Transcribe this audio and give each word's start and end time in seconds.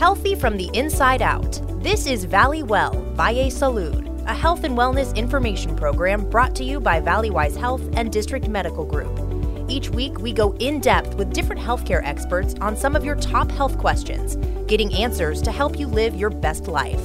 Healthy 0.00 0.34
from 0.34 0.56
the 0.56 0.70
inside 0.72 1.20
out. 1.20 1.60
This 1.82 2.06
is 2.06 2.24
Valley 2.24 2.62
Well 2.62 3.02
Valle 3.12 3.50
Salud, 3.50 4.26
a 4.26 4.32
health 4.32 4.64
and 4.64 4.74
wellness 4.74 5.14
information 5.14 5.76
program 5.76 6.24
brought 6.30 6.54
to 6.54 6.64
you 6.64 6.80
by 6.80 7.02
Valleywise 7.02 7.54
Health 7.54 7.82
and 7.92 8.10
District 8.10 8.48
Medical 8.48 8.86
Group. 8.86 9.68
Each 9.68 9.90
week, 9.90 10.18
we 10.18 10.32
go 10.32 10.54
in 10.54 10.80
depth 10.80 11.16
with 11.16 11.34
different 11.34 11.60
healthcare 11.60 12.00
experts 12.02 12.54
on 12.62 12.78
some 12.78 12.96
of 12.96 13.04
your 13.04 13.16
top 13.16 13.50
health 13.50 13.76
questions, 13.76 14.36
getting 14.66 14.90
answers 14.94 15.42
to 15.42 15.52
help 15.52 15.78
you 15.78 15.86
live 15.86 16.16
your 16.16 16.30
best 16.30 16.66
life. 16.66 17.04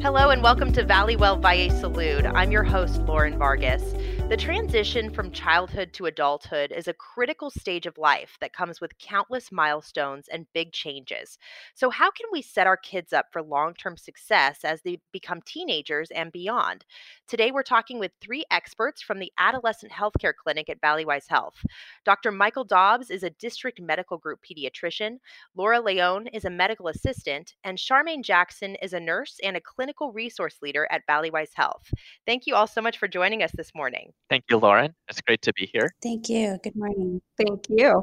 Hello, 0.00 0.30
and 0.30 0.44
welcome 0.44 0.72
to 0.74 0.84
Valley 0.84 1.16
Well 1.16 1.38
Valle 1.38 1.70
Salud. 1.70 2.30
I'm 2.36 2.52
your 2.52 2.62
host, 2.62 3.00
Lauren 3.00 3.36
Vargas. 3.36 3.82
The 4.28 4.36
transition 4.36 5.14
from 5.14 5.30
childhood 5.30 5.92
to 5.92 6.06
adulthood 6.06 6.72
is 6.72 6.88
a 6.88 6.92
critical 6.94 7.48
stage 7.48 7.86
of 7.86 7.96
life 7.96 8.36
that 8.40 8.52
comes 8.52 8.80
with 8.80 8.98
countless 8.98 9.52
milestones 9.52 10.26
and 10.26 10.52
big 10.52 10.72
changes. 10.72 11.38
So, 11.74 11.90
how 11.90 12.10
can 12.10 12.26
we 12.32 12.42
set 12.42 12.66
our 12.66 12.76
kids 12.76 13.12
up 13.12 13.26
for 13.30 13.40
long 13.40 13.74
term 13.74 13.96
success 13.96 14.64
as 14.64 14.82
they 14.82 14.98
become 15.12 15.42
teenagers 15.42 16.10
and 16.10 16.32
beyond? 16.32 16.84
Today, 17.28 17.52
we're 17.52 17.62
talking 17.62 18.00
with 18.00 18.10
three 18.20 18.44
experts 18.50 19.00
from 19.00 19.20
the 19.20 19.32
Adolescent 19.38 19.92
Healthcare 19.92 20.34
Clinic 20.34 20.68
at 20.68 20.80
Valleywise 20.80 21.28
Health. 21.28 21.64
Dr. 22.04 22.32
Michael 22.32 22.64
Dobbs 22.64 23.12
is 23.12 23.22
a 23.22 23.30
district 23.30 23.80
medical 23.80 24.18
group 24.18 24.40
pediatrician, 24.44 25.18
Laura 25.54 25.80
Leone 25.80 26.26
is 26.26 26.44
a 26.44 26.50
medical 26.50 26.88
assistant, 26.88 27.54
and 27.62 27.78
Charmaine 27.78 28.24
Jackson 28.24 28.74
is 28.82 28.92
a 28.92 28.98
nurse 28.98 29.38
and 29.44 29.56
a 29.56 29.60
clinical 29.60 30.10
resource 30.10 30.56
leader 30.60 30.88
at 30.90 31.06
Valleywise 31.08 31.54
Health. 31.54 31.88
Thank 32.26 32.48
you 32.48 32.56
all 32.56 32.66
so 32.66 32.82
much 32.82 32.98
for 32.98 33.06
joining 33.06 33.44
us 33.44 33.52
this 33.52 33.70
morning. 33.72 34.12
Thank 34.28 34.44
you, 34.50 34.56
Lauren. 34.58 34.94
It's 35.08 35.20
great 35.20 35.42
to 35.42 35.52
be 35.52 35.68
here. 35.72 35.94
Thank 36.02 36.28
you. 36.28 36.58
Good 36.62 36.76
morning. 36.76 37.20
Thank 37.38 37.66
you. 37.68 38.02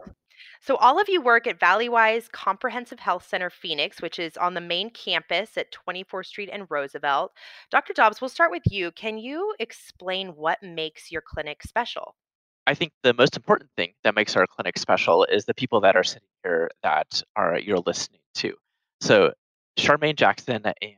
So, 0.61 0.77
all 0.77 0.99
of 0.99 1.09
you 1.09 1.21
work 1.21 1.45
at 1.45 1.59
Valleywise 1.59 2.31
Comprehensive 2.31 2.99
Health 2.99 3.27
Center 3.27 3.49
Phoenix, 3.49 4.01
which 4.01 4.17
is 4.17 4.37
on 4.37 4.53
the 4.53 4.61
main 4.61 4.89
campus 4.91 5.57
at 5.57 5.73
24th 5.73 6.27
Street 6.27 6.49
and 6.51 6.65
Roosevelt. 6.69 7.33
Dr. 7.69 7.93
Dobbs, 7.93 8.21
we'll 8.21 8.29
start 8.29 8.51
with 8.51 8.63
you. 8.69 8.91
Can 8.91 9.17
you 9.17 9.53
explain 9.59 10.29
what 10.29 10.63
makes 10.63 11.11
your 11.11 11.21
clinic 11.21 11.63
special? 11.63 12.15
I 12.65 12.73
think 12.73 12.93
the 13.03 13.13
most 13.13 13.35
important 13.35 13.71
thing 13.75 13.91
that 14.05 14.15
makes 14.15 14.37
our 14.37 14.47
clinic 14.47 14.77
special 14.77 15.25
is 15.25 15.43
the 15.43 15.53
people 15.53 15.81
that 15.81 15.97
are 15.97 16.03
sitting 16.03 16.29
here 16.43 16.71
that 16.81 17.21
are 17.35 17.59
you're 17.59 17.83
listening 17.85 18.21
to. 18.35 18.53
So, 19.01 19.33
Charmaine 19.77 20.15
Jackson 20.15 20.61
and 20.63 20.95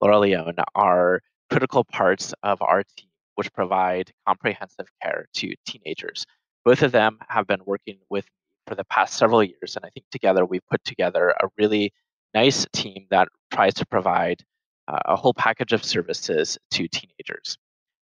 Laura 0.00 0.20
Leone 0.20 0.54
are 0.76 1.20
critical 1.50 1.82
parts 1.82 2.32
of 2.44 2.62
our 2.62 2.84
team 2.96 3.09
which 3.40 3.50
provide 3.54 4.12
comprehensive 4.28 4.86
care 5.02 5.24
to 5.32 5.54
teenagers. 5.66 6.26
Both 6.62 6.82
of 6.82 6.92
them 6.92 7.16
have 7.30 7.46
been 7.46 7.62
working 7.64 7.96
with 8.10 8.26
me 8.26 8.30
for 8.66 8.74
the 8.74 8.84
past 8.84 9.14
several 9.16 9.42
years, 9.42 9.76
and 9.76 9.86
I 9.86 9.88
think 9.88 10.04
together 10.12 10.44
we've 10.44 10.66
put 10.70 10.84
together 10.84 11.30
a 11.30 11.48
really 11.56 11.90
nice 12.34 12.66
team 12.74 13.06
that 13.08 13.28
tries 13.50 13.72
to 13.74 13.86
provide 13.86 14.42
uh, 14.88 14.98
a 15.06 15.16
whole 15.16 15.32
package 15.32 15.72
of 15.72 15.82
services 15.82 16.58
to 16.72 16.86
teenagers. 16.86 17.56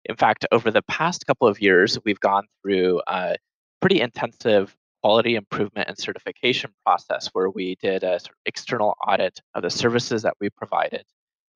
In 0.05 0.17
fact, 0.17 0.45
over 0.53 0.71
the 0.71 0.83
past 0.83 1.27
couple 1.27 1.49
of 1.49 1.63
years, 1.63 1.99
we've 2.05 2.21
gone 2.21 2.45
through 2.61 3.01
a 3.07 3.37
pretty 3.81 4.03
intensive 4.03 4.77
quality 5.03 5.37
improvement 5.37 5.89
and 5.89 5.97
certification 5.97 6.73
process 6.85 7.31
where 7.33 7.49
we 7.49 7.77
did 7.77 8.05
a 8.05 8.21
sort 8.21 8.33
of 8.33 8.43
external 8.45 8.95
audit 9.09 9.41
of 9.55 9.63
the 9.63 9.71
services 9.71 10.21
that 10.25 10.35
we 10.43 10.51
provided. 10.51 11.05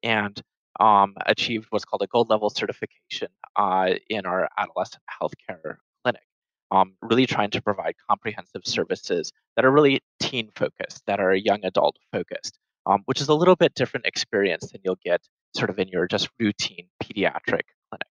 And 0.03 0.41
um, 0.81 1.15
achieved 1.27 1.67
what's 1.71 1.85
called 1.85 2.03
a 2.03 2.07
gold 2.07 2.31
level 2.31 2.51
certification 2.51 3.29
uh, 3.57 3.91
in 4.09 4.27
our 4.27 4.49
adolescent 4.59 5.03
healthcare 5.21 5.77
clinic. 6.03 6.23
Um, 6.71 6.95
really 7.01 7.27
trying 7.27 7.51
to 7.51 7.63
provide 7.63 7.95
comprehensive 8.11 8.63
services 8.65 9.33
that 9.55 9.65
are 9.65 9.71
really 9.71 10.01
teen 10.19 10.51
focused, 10.57 11.03
that 11.07 11.21
are 11.21 11.33
young 11.35 11.65
adult 11.65 11.97
focused, 12.13 12.59
um, 12.87 13.03
which 13.07 13.21
is 13.21 13.29
a 13.29 13.35
little 13.35 13.57
bit 13.57 13.75
different 13.75 14.07
experience 14.07 14.73
than 14.73 14.81
you'll 14.85 14.99
get 15.05 15.21
sort 15.55 15.71
of 15.71 15.79
in 15.79 15.89
your 15.89 16.09
just 16.09 16.29
routine 16.41 16.89
pediatric 17.03 17.63
clinic. 17.89 18.09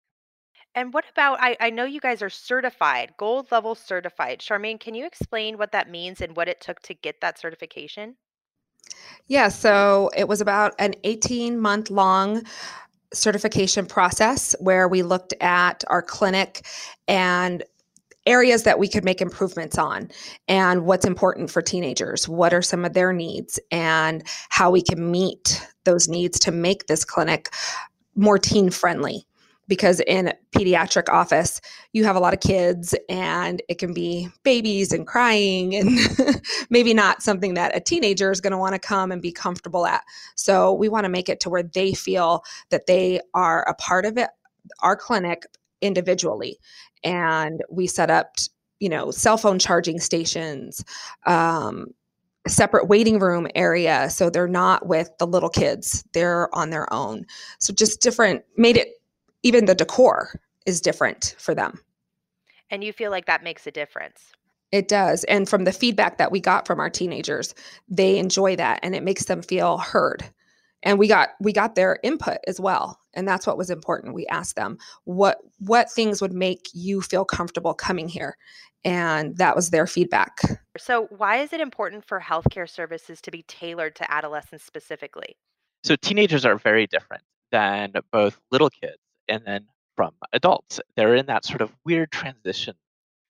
And 0.74 0.94
what 0.94 1.06
about, 1.12 1.40
I, 1.42 1.58
I 1.60 1.70
know 1.70 1.86
you 1.86 2.00
guys 2.00 2.22
are 2.22 2.30
certified, 2.30 3.14
gold 3.18 3.52
level 3.52 3.76
certified. 3.76 4.40
Charmaine, 4.40 4.80
can 4.80 4.94
you 4.94 5.06
explain 5.06 5.58
what 5.58 5.72
that 5.72 5.90
means 5.90 6.22
and 6.22 6.36
what 6.36 6.48
it 6.48 6.60
took 6.60 6.82
to 6.82 6.94
get 6.94 7.22
that 7.22 7.40
certification? 7.40 8.16
Yeah, 9.28 9.50
so 9.50 10.12
it 10.16 10.28
was 10.28 10.42
about 10.42 10.74
an 10.78 10.94
18 11.04 11.60
month 11.60 11.90
long 11.90 12.44
certification 13.14 13.86
process 13.86 14.56
where 14.60 14.88
we 14.88 15.02
looked 15.02 15.34
at 15.42 15.84
our 15.88 16.02
clinic 16.02 16.66
and 17.08 17.64
areas 18.26 18.64
that 18.64 18.80
we 18.80 18.88
could 18.88 19.04
make 19.04 19.22
improvements 19.22 19.78
on 19.78 20.10
and 20.48 20.86
what's 20.86 21.06
important 21.06 21.50
for 21.50 21.62
teenagers 21.62 22.28
what 22.28 22.54
are 22.54 22.62
some 22.62 22.84
of 22.84 22.94
their 22.94 23.14
needs 23.14 23.60
and 23.72 24.24
how 24.50 24.72
we 24.72 24.82
can 24.82 25.12
meet 25.12 25.66
those 25.84 26.08
needs 26.08 26.40
to 26.40 26.52
make 26.52 26.88
this 26.88 27.06
clinic 27.06 27.50
more 28.16 28.40
teen 28.40 28.70
friendly 28.70 29.26
because 29.68 30.00
in 30.02 30.34
pediatric 30.56 31.10
office 31.10 31.60
you 31.94 32.04
have 32.04 32.16
a 32.16 32.20
lot 32.20 32.34
of 32.34 32.40
kids 32.40 32.96
and 33.10 33.62
it 33.68 33.78
can 33.78 33.94
be 33.94 34.30
babies 34.44 34.92
and 34.92 35.08
crying 35.08 35.76
and 35.76 36.00
maybe 36.70 36.94
not 36.94 37.22
something 37.22 37.54
that 37.56 37.76
a 37.76 37.80
teenager 37.80 38.32
is 38.32 38.42
going 38.42 38.52
to 38.52 38.58
want 38.58 38.74
to 38.74 38.80
come 38.80 39.12
and 39.12 39.22
be 39.22 39.32
comfortable 39.32 39.86
at. 39.86 40.04
So 40.36 40.74
we 40.74 40.90
want 40.90 41.06
to 41.06 41.10
make 41.10 41.30
it 41.30 41.40
to 41.42 41.50
where 41.50 41.64
they 41.64 41.94
feel 41.94 42.44
that 42.70 42.86
they 42.86 43.22
are 43.34 43.68
a 43.68 43.74
part 43.76 44.06
of 44.06 44.18
it 44.18 44.30
our 44.82 44.96
clinic 44.96 45.46
individually. 45.82 46.60
And 47.04 47.62
we 47.70 47.88
set 47.88 48.10
up 48.10 48.36
you 48.80 48.90
know 48.90 49.12
cell 49.12 49.38
phone 49.38 49.60
charging 49.60 50.00
stations 50.00 50.84
um, 51.26 51.88
separate 52.48 52.88
waiting 52.88 53.20
room 53.20 53.48
area 53.56 54.10
so 54.10 54.30
they're 54.30 54.48
not 54.48 54.88
with 54.88 55.10
the 55.18 55.28
little 55.28 55.50
kids. 55.50 56.04
They're 56.14 56.54
on 56.54 56.70
their 56.70 56.92
own. 56.94 57.26
So 57.60 57.74
just 57.74 58.02
different 58.02 58.44
made 58.58 58.78
it 58.78 58.90
even 59.46 59.66
the 59.66 59.76
decor 59.76 60.42
is 60.66 60.82
different 60.82 61.36
for 61.38 61.54
them. 61.54 61.80
And 62.72 62.84
you 62.84 62.92
feel 62.92 63.12
like 63.12 63.28
that 63.28 63.44
makes 63.44 63.68
a 63.68 63.72
difference. 63.72 64.32
It 64.72 64.88
does. 64.88 65.24
And 65.26 65.48
from 65.48 65.66
the 65.66 65.72
feedback 65.72 66.18
that 66.18 66.32
we 66.32 66.40
got 66.40 66.66
from 66.66 66.80
our 66.80 66.90
teenagers, 66.90 67.54
they 67.88 68.18
enjoy 68.18 68.56
that 68.56 68.80
and 68.82 68.96
it 68.96 69.04
makes 69.04 69.26
them 69.26 69.44
feel 69.44 69.78
heard. 69.78 70.26
And 70.82 70.98
we 70.98 71.08
got 71.08 71.30
we 71.40 71.54
got 71.54 71.76
their 71.76 72.00
input 72.04 72.40
as 72.48 72.60
well. 72.60 73.00
And 73.14 73.28
that's 73.28 73.46
what 73.46 73.58
was 73.58 73.70
important. 73.70 74.16
We 74.16 74.26
asked 74.28 74.56
them 74.56 74.80
what 75.04 75.38
what 75.60 75.92
things 75.92 76.24
would 76.24 76.34
make 76.34 76.68
you 76.74 77.02
feel 77.02 77.24
comfortable 77.24 77.76
coming 77.76 78.08
here. 78.08 78.38
And 78.84 79.38
that 79.38 79.56
was 79.56 79.70
their 79.70 79.86
feedback. 79.86 80.40
So 80.78 81.06
why 81.12 81.38
is 81.38 81.54
it 81.54 81.62
important 81.62 82.04
for 82.04 82.20
healthcare 82.20 82.70
services 82.70 83.22
to 83.22 83.32
be 83.32 83.44
tailored 83.44 83.96
to 83.98 84.12
adolescents 84.12 84.66
specifically? 84.66 85.38
So 85.84 85.96
teenagers 85.96 86.46
are 86.46 86.58
very 86.58 86.88
different 86.88 87.24
than 87.52 87.94
both 88.12 88.40
little 88.52 88.72
kids 88.72 88.98
and 89.28 89.44
then 89.46 89.68
from 89.96 90.14
adults. 90.34 90.80
They're 90.96 91.16
in 91.16 91.28
that 91.28 91.46
sort 91.46 91.62
of 91.62 91.72
weird 91.86 92.12
transition 92.12 92.76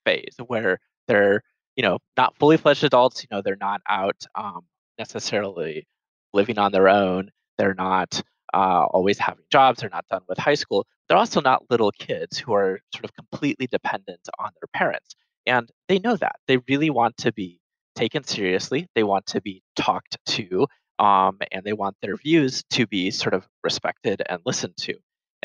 phase 0.04 0.36
where 0.46 0.78
they're, 1.08 1.42
you 1.76 1.82
know, 1.82 1.98
not 2.16 2.36
fully 2.38 2.56
fledged 2.56 2.84
adults. 2.84 3.22
You 3.22 3.28
know, 3.34 3.42
they're 3.42 3.56
not 3.60 3.80
out 3.88 4.24
um, 4.34 4.62
necessarily 4.98 5.86
living 6.32 6.58
on 6.58 6.72
their 6.72 6.88
own. 6.88 7.30
They're 7.58 7.74
not 7.74 8.22
uh, 8.52 8.84
always 8.90 9.18
having 9.18 9.44
jobs. 9.50 9.80
They're 9.80 9.90
not 9.90 10.06
done 10.10 10.22
with 10.28 10.38
high 10.38 10.54
school. 10.54 10.86
They're 11.08 11.18
also 11.18 11.40
not 11.40 11.70
little 11.70 11.92
kids 11.92 12.38
who 12.38 12.52
are 12.54 12.80
sort 12.94 13.04
of 13.04 13.14
completely 13.14 13.66
dependent 13.66 14.28
on 14.38 14.50
their 14.60 14.68
parents. 14.74 15.14
And 15.46 15.70
they 15.88 15.98
know 15.98 16.16
that. 16.16 16.36
They 16.48 16.58
really 16.68 16.90
want 16.90 17.16
to 17.18 17.32
be 17.32 17.60
taken 17.94 18.24
seriously. 18.24 18.88
They 18.94 19.04
want 19.04 19.26
to 19.26 19.40
be 19.40 19.62
talked 19.76 20.18
to. 20.26 20.66
Um, 20.98 21.38
and 21.52 21.62
they 21.62 21.74
want 21.74 21.96
their 22.00 22.16
views 22.16 22.64
to 22.70 22.86
be 22.86 23.10
sort 23.10 23.34
of 23.34 23.46
respected 23.62 24.22
and 24.28 24.40
listened 24.46 24.76
to. 24.78 24.94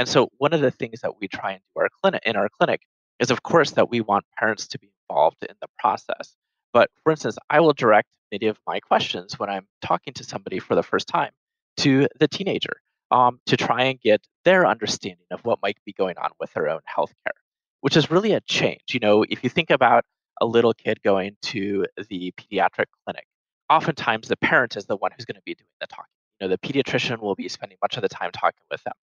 And 0.01 0.09
so 0.09 0.31
one 0.39 0.51
of 0.51 0.61
the 0.61 0.71
things 0.71 1.01
that 1.01 1.19
we 1.19 1.27
try 1.27 1.51
and 1.51 1.61
do 1.75 1.81
our 1.81 1.87
clinic 2.01 2.23
in 2.25 2.35
our 2.35 2.49
clinic 2.49 2.81
is 3.19 3.29
of 3.29 3.43
course 3.43 3.69
that 3.73 3.91
we 3.91 4.01
want 4.01 4.25
parents 4.35 4.67
to 4.69 4.79
be 4.79 4.89
involved 5.07 5.43
in 5.47 5.53
the 5.61 5.67
process. 5.77 6.35
But 6.73 6.89
for 7.03 7.11
instance, 7.11 7.37
I 7.51 7.59
will 7.59 7.73
direct 7.73 8.07
many 8.31 8.47
of 8.47 8.57
my 8.65 8.79
questions 8.79 9.37
when 9.37 9.47
I'm 9.47 9.67
talking 9.83 10.15
to 10.15 10.23
somebody 10.23 10.57
for 10.57 10.73
the 10.73 10.81
first 10.81 11.07
time 11.07 11.29
to 11.77 12.07
the 12.19 12.27
teenager 12.27 12.81
um, 13.11 13.39
to 13.45 13.55
try 13.55 13.83
and 13.83 14.01
get 14.01 14.25
their 14.43 14.65
understanding 14.65 15.27
of 15.29 15.45
what 15.45 15.59
might 15.61 15.77
be 15.85 15.93
going 15.93 16.17
on 16.17 16.31
with 16.39 16.51
their 16.53 16.67
own 16.67 16.79
healthcare, 16.97 17.37
which 17.81 17.95
is 17.95 18.09
really 18.09 18.31
a 18.31 18.41
change. 18.41 18.81
You 18.93 19.01
know, 19.01 19.21
if 19.29 19.43
you 19.43 19.51
think 19.51 19.69
about 19.69 20.03
a 20.41 20.47
little 20.47 20.73
kid 20.73 21.03
going 21.03 21.37
to 21.43 21.85
the 22.09 22.33
pediatric 22.39 22.87
clinic, 23.05 23.27
oftentimes 23.69 24.29
the 24.29 24.37
parent 24.37 24.77
is 24.77 24.87
the 24.87 24.97
one 24.97 25.11
who's 25.15 25.25
going 25.25 25.35
to 25.35 25.43
be 25.45 25.53
doing 25.53 25.67
the 25.79 25.85
talking. 25.85 26.05
You 26.39 26.47
know, 26.47 26.55
the 26.55 26.57
pediatrician 26.57 27.19
will 27.19 27.35
be 27.35 27.47
spending 27.49 27.77
much 27.83 27.97
of 27.97 28.01
the 28.01 28.09
time 28.09 28.31
talking 28.31 28.63
with 28.71 28.83
them 28.83 28.93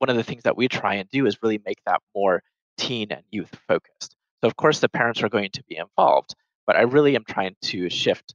one 0.00 0.10
of 0.10 0.16
the 0.16 0.24
things 0.24 0.42
that 0.44 0.56
we 0.56 0.66
try 0.66 0.94
and 0.94 1.08
do 1.10 1.26
is 1.26 1.38
really 1.42 1.60
make 1.64 1.78
that 1.86 2.00
more 2.14 2.42
teen 2.78 3.12
and 3.12 3.22
youth 3.30 3.54
focused. 3.68 4.16
So, 4.42 4.48
of 4.48 4.56
course, 4.56 4.80
the 4.80 4.88
parents 4.88 5.22
are 5.22 5.28
going 5.28 5.50
to 5.52 5.62
be 5.64 5.76
involved, 5.76 6.34
but 6.66 6.76
I 6.76 6.82
really 6.82 7.14
am 7.14 7.24
trying 7.28 7.54
to 7.64 7.90
shift 7.90 8.34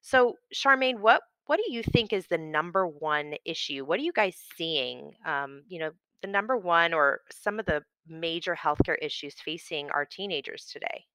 So, 0.00 0.36
Charmaine, 0.54 1.00
what 1.00 1.22
what 1.46 1.56
do 1.56 1.72
you 1.72 1.82
think 1.82 2.12
is 2.12 2.28
the 2.28 2.38
number 2.38 2.86
one 2.86 3.34
issue? 3.44 3.84
What 3.84 3.98
are 3.98 4.04
you 4.04 4.12
guys 4.12 4.36
seeing? 4.56 5.16
Um, 5.26 5.64
you 5.66 5.80
know, 5.80 5.90
the 6.22 6.28
number 6.28 6.56
one 6.56 6.94
or 6.94 7.20
some 7.30 7.58
of 7.58 7.66
the 7.66 7.82
major 8.10 8.56
healthcare 8.56 8.96
issues 9.00 9.34
facing 9.44 9.90
our 9.90 10.04
teenagers 10.04 10.66
today? 10.66 11.06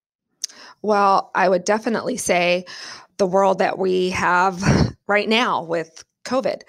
Well, 0.82 1.32
I 1.36 1.50
would 1.50 1.64
definitely 1.64 2.18
say 2.18 2.66
the 3.18 3.28
world 3.28 3.60
that 3.60 3.78
we 3.78 4.10
have 4.12 4.62
right 5.08 5.28
now 5.28 5.64
with 5.64 6.04
COVID. 6.26 6.62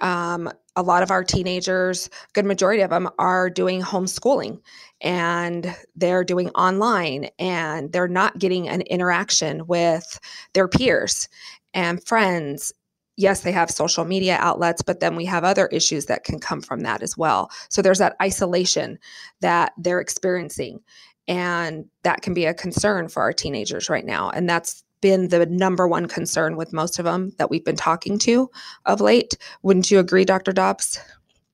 Um, 0.00 0.50
a 0.76 0.82
lot 0.82 1.04
of 1.04 1.10
our 1.10 1.22
teenagers, 1.22 2.10
good 2.32 2.44
majority 2.44 2.82
of 2.82 2.90
them, 2.90 3.08
are 3.18 3.48
doing 3.48 3.80
homeschooling 3.80 4.60
and 5.00 5.74
they're 5.94 6.24
doing 6.24 6.50
online 6.50 7.28
and 7.38 7.92
they're 7.92 8.08
not 8.08 8.38
getting 8.38 8.68
an 8.68 8.80
interaction 8.82 9.66
with 9.66 10.18
their 10.52 10.66
peers 10.66 11.28
and 11.74 12.04
friends 12.04 12.72
yes, 13.16 13.40
they 13.40 13.52
have 13.52 13.70
social 13.70 14.04
media 14.04 14.36
outlets, 14.40 14.82
but 14.82 15.00
then 15.00 15.16
we 15.16 15.24
have 15.24 15.44
other 15.44 15.66
issues 15.68 16.06
that 16.06 16.24
can 16.24 16.38
come 16.38 16.60
from 16.60 16.80
that 16.80 17.02
as 17.02 17.16
well. 17.16 17.50
So 17.68 17.82
there's 17.82 17.98
that 17.98 18.16
isolation 18.20 18.98
that 19.40 19.72
they're 19.78 20.00
experiencing. 20.00 20.80
And 21.26 21.86
that 22.02 22.22
can 22.22 22.34
be 22.34 22.44
a 22.44 22.54
concern 22.54 23.08
for 23.08 23.22
our 23.22 23.32
teenagers 23.32 23.88
right 23.88 24.04
now. 24.04 24.30
And 24.30 24.48
that's 24.48 24.84
been 25.00 25.28
the 25.28 25.46
number 25.46 25.86
one 25.86 26.06
concern 26.06 26.56
with 26.56 26.72
most 26.72 26.98
of 26.98 27.04
them 27.04 27.32
that 27.38 27.50
we've 27.50 27.64
been 27.64 27.76
talking 27.76 28.18
to 28.18 28.50
of 28.86 29.00
late. 29.00 29.36
Wouldn't 29.62 29.90
you 29.90 29.98
agree, 29.98 30.24
Dr. 30.24 30.52
Dobbs? 30.52 30.98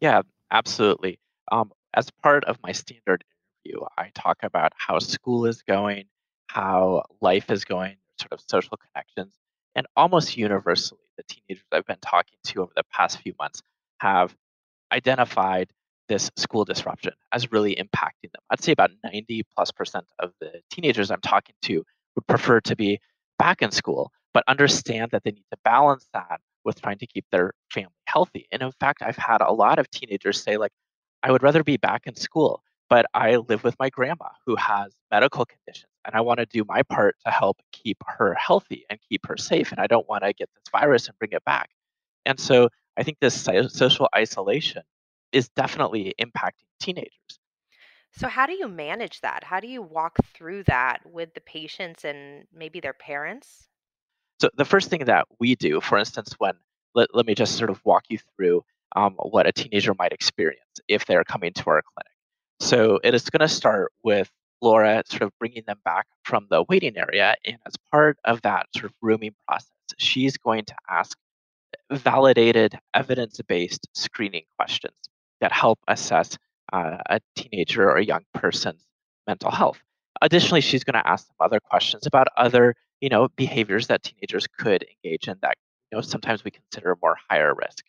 Yeah, 0.00 0.22
absolutely. 0.50 1.18
Um, 1.52 1.72
as 1.94 2.10
part 2.22 2.44
of 2.44 2.58
my 2.62 2.72
standard 2.72 3.24
interview, 3.64 3.84
I 3.98 4.10
talk 4.14 4.38
about 4.42 4.72
how 4.76 4.98
school 4.98 5.46
is 5.46 5.62
going, 5.62 6.04
how 6.46 7.02
life 7.20 7.50
is 7.50 7.64
going, 7.64 7.96
sort 8.20 8.32
of 8.32 8.40
social 8.46 8.76
connections, 8.76 9.34
and 9.74 9.86
almost 9.96 10.36
universally, 10.36 11.00
the 11.28 11.34
teenagers 11.34 11.64
I've 11.72 11.86
been 11.86 11.98
talking 12.00 12.38
to 12.44 12.62
over 12.62 12.72
the 12.74 12.84
past 12.92 13.18
few 13.18 13.34
months 13.38 13.62
have 13.98 14.34
identified 14.92 15.70
this 16.08 16.30
school 16.36 16.64
disruption 16.64 17.12
as 17.32 17.52
really 17.52 17.76
impacting 17.76 18.32
them. 18.32 18.42
I'd 18.50 18.62
say 18.62 18.72
about 18.72 18.90
90 19.04 19.44
plus 19.54 19.70
percent 19.70 20.06
of 20.18 20.32
the 20.40 20.60
teenagers 20.70 21.10
I'm 21.10 21.20
talking 21.20 21.54
to 21.62 21.84
would 22.16 22.26
prefer 22.26 22.60
to 22.62 22.76
be 22.76 23.00
back 23.38 23.62
in 23.62 23.70
school, 23.70 24.10
but 24.34 24.44
understand 24.48 25.12
that 25.12 25.22
they 25.24 25.30
need 25.30 25.44
to 25.52 25.58
balance 25.64 26.06
that 26.12 26.40
with 26.64 26.80
trying 26.82 26.98
to 26.98 27.06
keep 27.06 27.24
their 27.30 27.52
family 27.70 27.92
healthy. 28.06 28.46
And 28.50 28.62
in 28.62 28.72
fact, 28.72 29.02
I've 29.02 29.16
had 29.16 29.40
a 29.40 29.52
lot 29.52 29.78
of 29.78 29.90
teenagers 29.90 30.42
say, 30.42 30.56
like, 30.56 30.72
I 31.22 31.30
would 31.30 31.42
rather 31.42 31.62
be 31.62 31.76
back 31.76 32.06
in 32.06 32.16
school, 32.16 32.62
but 32.90 33.06
I 33.14 33.36
live 33.36 33.64
with 33.64 33.76
my 33.78 33.88
grandma 33.88 34.28
who 34.44 34.56
has 34.56 34.92
medical 35.10 35.46
conditions 35.46 35.90
and 36.04 36.14
I 36.14 36.20
want 36.20 36.40
to 36.40 36.46
do 36.46 36.64
my 36.66 36.82
part 36.82 37.16
to 37.24 37.30
help 37.30 37.58
keep 37.72 37.98
her 38.06 38.34
healthy 38.34 38.84
and 38.90 38.98
keep 39.08 39.26
her 39.26 39.36
safe. 39.36 39.70
And 39.70 39.80
I 39.80 39.86
don't 39.86 40.08
want 40.08 40.24
to 40.24 40.32
get 40.32 40.50
this 40.54 40.64
virus 40.72 41.06
and 41.06 41.18
bring 41.18 41.30
it 41.32 41.44
back. 41.44 41.70
And 42.26 42.38
so 42.38 42.68
I 42.98 43.04
think 43.04 43.18
this 43.20 43.48
social 43.68 44.08
isolation 44.14 44.82
is 45.32 45.48
definitely 45.50 46.14
impacting 46.20 46.66
teenagers. 46.80 47.12
So, 48.12 48.26
how 48.26 48.46
do 48.46 48.54
you 48.54 48.66
manage 48.66 49.20
that? 49.20 49.44
How 49.44 49.60
do 49.60 49.68
you 49.68 49.82
walk 49.82 50.16
through 50.34 50.64
that 50.64 50.98
with 51.04 51.32
the 51.34 51.40
patients 51.40 52.04
and 52.04 52.44
maybe 52.52 52.80
their 52.80 52.92
parents? 52.92 53.68
So, 54.40 54.50
the 54.56 54.64
first 54.64 54.90
thing 54.90 55.04
that 55.04 55.28
we 55.38 55.54
do, 55.54 55.80
for 55.80 55.96
instance, 55.96 56.34
when 56.38 56.54
let, 56.96 57.14
let 57.14 57.24
me 57.24 57.36
just 57.36 57.56
sort 57.56 57.70
of 57.70 57.80
walk 57.84 58.02
you 58.08 58.18
through 58.36 58.64
um, 58.96 59.14
what 59.18 59.46
a 59.46 59.52
teenager 59.52 59.94
might 59.96 60.12
experience 60.12 60.80
if 60.88 61.06
they're 61.06 61.22
coming 61.22 61.52
to 61.52 61.64
our 61.68 61.82
clinic. 61.82 62.09
So, 62.60 63.00
it 63.02 63.14
is 63.14 63.28
going 63.30 63.40
to 63.40 63.48
start 63.48 63.92
with 64.04 64.30
Laura 64.62 65.02
sort 65.06 65.22
of 65.22 65.32
bringing 65.38 65.64
them 65.66 65.78
back 65.84 66.06
from 66.24 66.46
the 66.50 66.64
waiting 66.68 66.96
area. 66.96 67.34
And 67.44 67.56
as 67.66 67.74
part 67.90 68.18
of 68.24 68.42
that 68.42 68.66
sort 68.74 68.86
of 68.86 68.92
rooming 69.00 69.34
process, 69.48 69.70
she's 69.98 70.36
going 70.36 70.66
to 70.66 70.74
ask 70.88 71.16
validated, 71.90 72.78
evidence 72.94 73.40
based 73.48 73.88
screening 73.94 74.44
questions 74.58 74.94
that 75.40 75.52
help 75.52 75.78
assess 75.88 76.36
uh, 76.72 76.98
a 77.08 77.20
teenager 77.36 77.88
or 77.88 77.96
a 77.96 78.04
young 78.04 78.24
person's 78.34 78.84
mental 79.26 79.50
health. 79.50 79.80
Additionally, 80.20 80.60
she's 80.60 80.84
going 80.84 81.02
to 81.02 81.08
ask 81.08 81.26
them 81.26 81.36
other 81.40 81.60
questions 81.60 82.06
about 82.06 82.28
other 82.36 82.74
you 83.00 83.08
know, 83.08 83.28
behaviors 83.36 83.86
that 83.86 84.02
teenagers 84.02 84.46
could 84.46 84.84
engage 85.04 85.28
in 85.28 85.36
that 85.42 85.56
you 85.90 85.96
know, 85.96 86.02
sometimes 86.02 86.44
we 86.44 86.50
consider 86.50 86.96
more 87.02 87.16
higher 87.28 87.54
risk. 87.54 87.84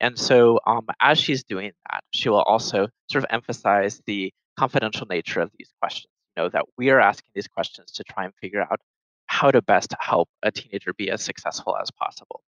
And 0.00 0.18
so, 0.18 0.60
um, 0.66 0.86
as 1.00 1.18
she's 1.18 1.44
doing 1.44 1.72
that, 1.90 2.04
she 2.10 2.28
will 2.28 2.42
also 2.42 2.88
sort 3.10 3.24
of 3.24 3.30
emphasize 3.30 4.02
the 4.06 4.32
confidential 4.58 5.06
nature 5.06 5.40
of 5.40 5.50
these 5.58 5.72
questions. 5.80 6.10
You 6.36 6.42
know, 6.44 6.48
that 6.50 6.64
we 6.76 6.90
are 6.90 7.00
asking 7.00 7.30
these 7.34 7.48
questions 7.48 7.92
to 7.92 8.04
try 8.04 8.24
and 8.24 8.34
figure 8.40 8.60
out 8.60 8.80
how 9.26 9.50
to 9.50 9.62
best 9.62 9.94
help 10.00 10.28
a 10.42 10.50
teenager 10.50 10.92
be 10.92 11.10
as 11.10 11.22
successful 11.22 11.76
as 11.80 11.90
possible. 11.90 12.42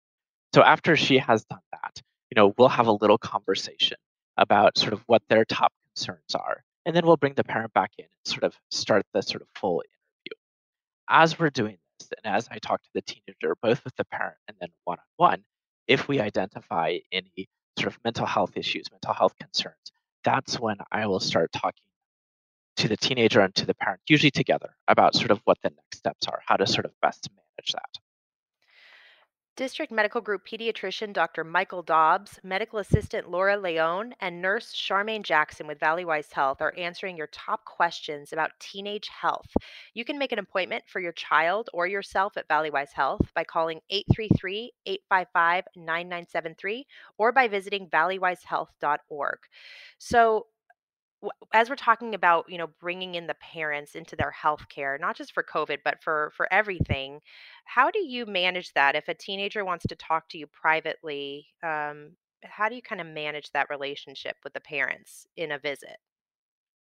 So 0.54 0.62
after 0.62 0.96
she 0.96 1.18
has 1.18 1.44
done 1.44 1.60
that, 1.72 2.00
you 2.30 2.36
know, 2.36 2.54
we'll 2.56 2.68
have 2.68 2.86
a 2.86 2.92
little 2.92 3.18
conversation 3.18 3.98
about 4.36 4.78
sort 4.78 4.92
of 4.92 5.02
what 5.06 5.22
their 5.28 5.44
top 5.44 5.72
concerns 5.88 6.34
are. 6.34 6.62
And 6.86 6.94
then 6.94 7.06
we'll 7.06 7.16
bring 7.16 7.34
the 7.34 7.44
parent 7.44 7.72
back 7.72 7.92
in 7.98 8.04
and 8.04 8.32
sort 8.32 8.44
of 8.44 8.54
start 8.70 9.04
the 9.12 9.22
sort 9.22 9.42
of 9.42 9.48
full 9.54 9.82
interview. 9.82 10.38
As 11.08 11.38
we're 11.38 11.50
doing 11.50 11.78
this, 11.98 12.08
and 12.22 12.34
as 12.34 12.48
I 12.50 12.58
talk 12.58 12.82
to 12.82 12.88
the 12.94 13.02
teenager, 13.02 13.56
both 13.62 13.84
with 13.84 13.94
the 13.96 14.04
parent 14.04 14.36
and 14.48 14.56
then 14.60 14.70
one 14.84 14.98
on 14.98 15.04
one, 15.16 15.44
if 15.88 16.08
we 16.08 16.20
identify 16.20 16.98
any 17.12 17.48
sort 17.78 17.92
of 17.92 17.98
mental 18.04 18.26
health 18.26 18.56
issues, 18.56 18.90
mental 18.90 19.14
health 19.14 19.34
concerns, 19.38 19.92
that's 20.24 20.58
when 20.58 20.76
I 20.92 21.06
will 21.06 21.20
start 21.20 21.52
talking 21.52 21.84
to 22.76 22.88
the 22.88 22.96
teenager 22.96 23.40
and 23.40 23.54
to 23.54 23.66
the 23.66 23.74
parent, 23.74 24.00
usually 24.08 24.30
together, 24.30 24.74
about 24.88 25.14
sort 25.14 25.30
of 25.30 25.40
what 25.44 25.58
the 25.62 25.70
next 25.70 25.98
steps 25.98 26.26
are, 26.26 26.40
how 26.46 26.56
to 26.56 26.66
sort 26.66 26.86
of 26.86 26.92
best 27.00 27.28
manage 27.30 27.72
that. 27.72 28.03
District 29.56 29.92
Medical 29.92 30.20
Group 30.20 30.44
pediatrician 30.44 31.12
Dr. 31.12 31.44
Michael 31.44 31.82
Dobbs, 31.82 32.40
medical 32.42 32.80
assistant 32.80 33.30
Laura 33.30 33.56
Leone, 33.56 34.12
and 34.18 34.42
nurse 34.42 34.74
Charmaine 34.74 35.22
Jackson 35.22 35.68
with 35.68 35.78
Valleywise 35.78 36.32
Health 36.32 36.60
are 36.60 36.74
answering 36.76 37.16
your 37.16 37.28
top 37.28 37.64
questions 37.64 38.32
about 38.32 38.50
teenage 38.58 39.06
health. 39.06 39.46
You 39.94 40.04
can 40.04 40.18
make 40.18 40.32
an 40.32 40.40
appointment 40.40 40.82
for 40.88 40.98
your 40.98 41.12
child 41.12 41.70
or 41.72 41.86
yourself 41.86 42.36
at 42.36 42.48
Valleywise 42.48 42.92
Health 42.92 43.20
by 43.32 43.44
calling 43.44 43.78
833 43.90 44.72
855 44.86 45.64
9973 45.76 46.86
or 47.18 47.30
by 47.30 47.46
visiting 47.46 47.88
valleywisehealth.org. 47.90 49.38
So, 49.98 50.46
as 51.52 51.68
we're 51.68 51.76
talking 51.76 52.14
about 52.14 52.46
you 52.48 52.58
know 52.58 52.68
bringing 52.80 53.14
in 53.14 53.26
the 53.26 53.34
parents 53.34 53.94
into 53.94 54.16
their 54.16 54.34
healthcare 54.42 55.00
not 55.00 55.16
just 55.16 55.32
for 55.32 55.42
covid 55.42 55.78
but 55.84 56.02
for 56.02 56.32
for 56.36 56.52
everything 56.52 57.20
how 57.64 57.90
do 57.90 58.00
you 58.06 58.26
manage 58.26 58.72
that? 58.74 58.94
If 58.94 59.08
a 59.08 59.14
teenager 59.14 59.64
wants 59.64 59.86
to 59.88 59.96
talk 59.96 60.28
to 60.30 60.38
you 60.38 60.46
privately 60.46 61.46
um, 61.62 62.12
how 62.44 62.68
do 62.68 62.74
you 62.74 62.82
kind 62.82 63.00
of 63.00 63.06
manage 63.06 63.50
that 63.52 63.70
relationship 63.70 64.36
with 64.44 64.52
the 64.52 64.60
parents 64.60 65.26
in 65.36 65.52
a 65.52 65.58
visit? 65.58 65.96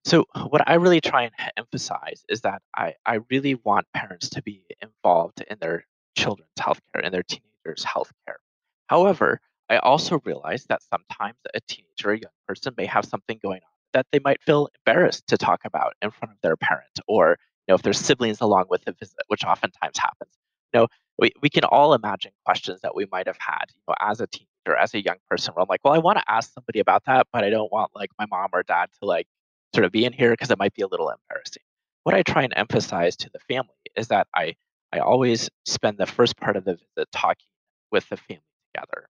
So 0.03 0.25
what 0.49 0.67
i 0.67 0.75
really 0.75 1.01
try 1.01 1.23
and 1.23 1.33
emphasize 1.57 2.23
is 2.29 2.41
that 2.41 2.61
i, 2.75 2.93
I 3.05 3.19
really 3.29 3.55
want 3.55 3.87
parents 3.93 4.29
to 4.29 4.41
be 4.41 4.63
involved 4.81 5.43
in 5.49 5.57
their 5.59 5.85
children's 6.17 6.49
healthcare 6.59 7.03
and 7.03 7.13
their 7.13 7.23
teenagers 7.23 7.85
healthcare 7.85 8.39
however 8.87 9.41
i 9.69 9.77
also 9.77 10.21
realize 10.23 10.65
that 10.65 10.81
sometimes 10.83 11.37
a 11.53 11.59
teenager 11.67 12.09
or 12.09 12.13
a 12.13 12.19
young 12.19 12.31
person 12.47 12.73
may 12.77 12.85
have 12.85 13.05
something 13.05 13.39
going 13.41 13.61
on 13.61 13.74
that 13.95 14.05
they 14.11 14.19
might 14.23 14.43
feel 14.43 14.67
embarrassed 14.85 15.25
to 15.27 15.37
talk 15.37 15.61
about 15.65 15.93
in 16.01 16.11
front 16.11 16.33
of 16.33 16.37
their 16.43 16.57
parent 16.57 16.99
or 17.07 17.37
you 17.67 17.71
know 17.71 17.75
if 17.75 17.81
there's 17.81 17.97
siblings 17.97 18.41
along 18.41 18.65
with 18.69 18.83
the 18.85 18.91
visit 18.91 19.15
which 19.27 19.43
oftentimes 19.43 19.97
happens. 19.97 20.31
You 20.73 20.81
know 20.81 20.87
we, 21.17 21.31
we 21.41 21.49
can 21.49 21.63
all 21.63 21.93
imagine 21.93 22.31
questions 22.45 22.81
that 22.81 22.93
we 22.93 23.07
might 23.11 23.25
have 23.27 23.37
had 23.39 23.65
you 23.73 23.81
know 23.87 23.95
as 23.99 24.19
a 24.19 24.27
teenager 24.27 24.77
as 24.77 24.93
a 24.93 25.03
young 25.03 25.15
person 25.29 25.53
where 25.53 25.63
i'm 25.63 25.67
like 25.69 25.79
well 25.83 25.93
i 25.93 25.97
want 25.97 26.17
to 26.17 26.23
ask 26.27 26.53
somebody 26.53 26.79
about 26.79 27.03
that 27.05 27.27
but 27.31 27.43
i 27.43 27.49
don't 27.49 27.71
want 27.71 27.91
like 27.95 28.09
my 28.19 28.25
mom 28.25 28.49
or 28.51 28.63
dad 28.63 28.89
to 28.99 29.07
like 29.07 29.27
sort 29.73 29.85
of 29.85 29.91
be 29.91 30.05
in 30.05 30.13
here 30.13 30.31
because 30.31 30.51
it 30.51 30.59
might 30.59 30.73
be 30.73 30.81
a 30.81 30.87
little 30.87 31.09
embarrassing. 31.09 31.63
What 32.03 32.15
i 32.15 32.21
try 32.21 32.43
and 32.43 32.53
emphasize 32.55 33.15
to 33.17 33.29
the 33.31 33.39
family 33.47 33.69
is 33.95 34.09
that 34.09 34.27
i 34.35 34.55
i 34.91 34.99
always 34.99 35.49
spend 35.65 35.97
the 35.97 36.05
first 36.05 36.37
part 36.37 36.57
of 36.57 36.65
the 36.65 36.73
visit 36.73 37.11
talking 37.11 37.47
with 37.91 38.07
the 38.09 38.17
family 38.17 38.43
together 38.73 39.07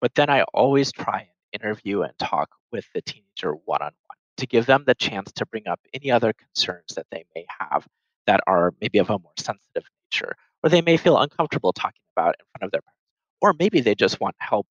but 0.00 0.14
then 0.16 0.28
i 0.28 0.42
always 0.54 0.90
try 0.90 1.20
and 1.20 1.62
interview 1.62 2.02
and 2.02 2.12
talk 2.18 2.50
with 2.72 2.84
the 2.94 3.02
teenager 3.02 3.52
one 3.64 3.80
on 3.80 3.92
to 4.36 4.46
give 4.46 4.66
them 4.66 4.84
the 4.86 4.94
chance 4.94 5.32
to 5.32 5.46
bring 5.46 5.66
up 5.68 5.80
any 5.92 6.10
other 6.10 6.32
concerns 6.32 6.94
that 6.96 7.06
they 7.10 7.24
may 7.34 7.46
have 7.60 7.86
that 8.26 8.40
are 8.46 8.72
maybe 8.80 8.98
of 8.98 9.10
a 9.10 9.18
more 9.18 9.32
sensitive 9.38 9.84
nature, 10.12 10.34
or 10.62 10.70
they 10.70 10.80
may 10.80 10.96
feel 10.96 11.18
uncomfortable 11.18 11.72
talking 11.72 12.02
about 12.16 12.34
in 12.38 12.46
front 12.52 12.64
of 12.64 12.72
their 12.72 12.80
parents, 12.80 13.00
or 13.40 13.54
maybe 13.58 13.80
they 13.80 13.94
just 13.94 14.20
want 14.20 14.34
help 14.38 14.66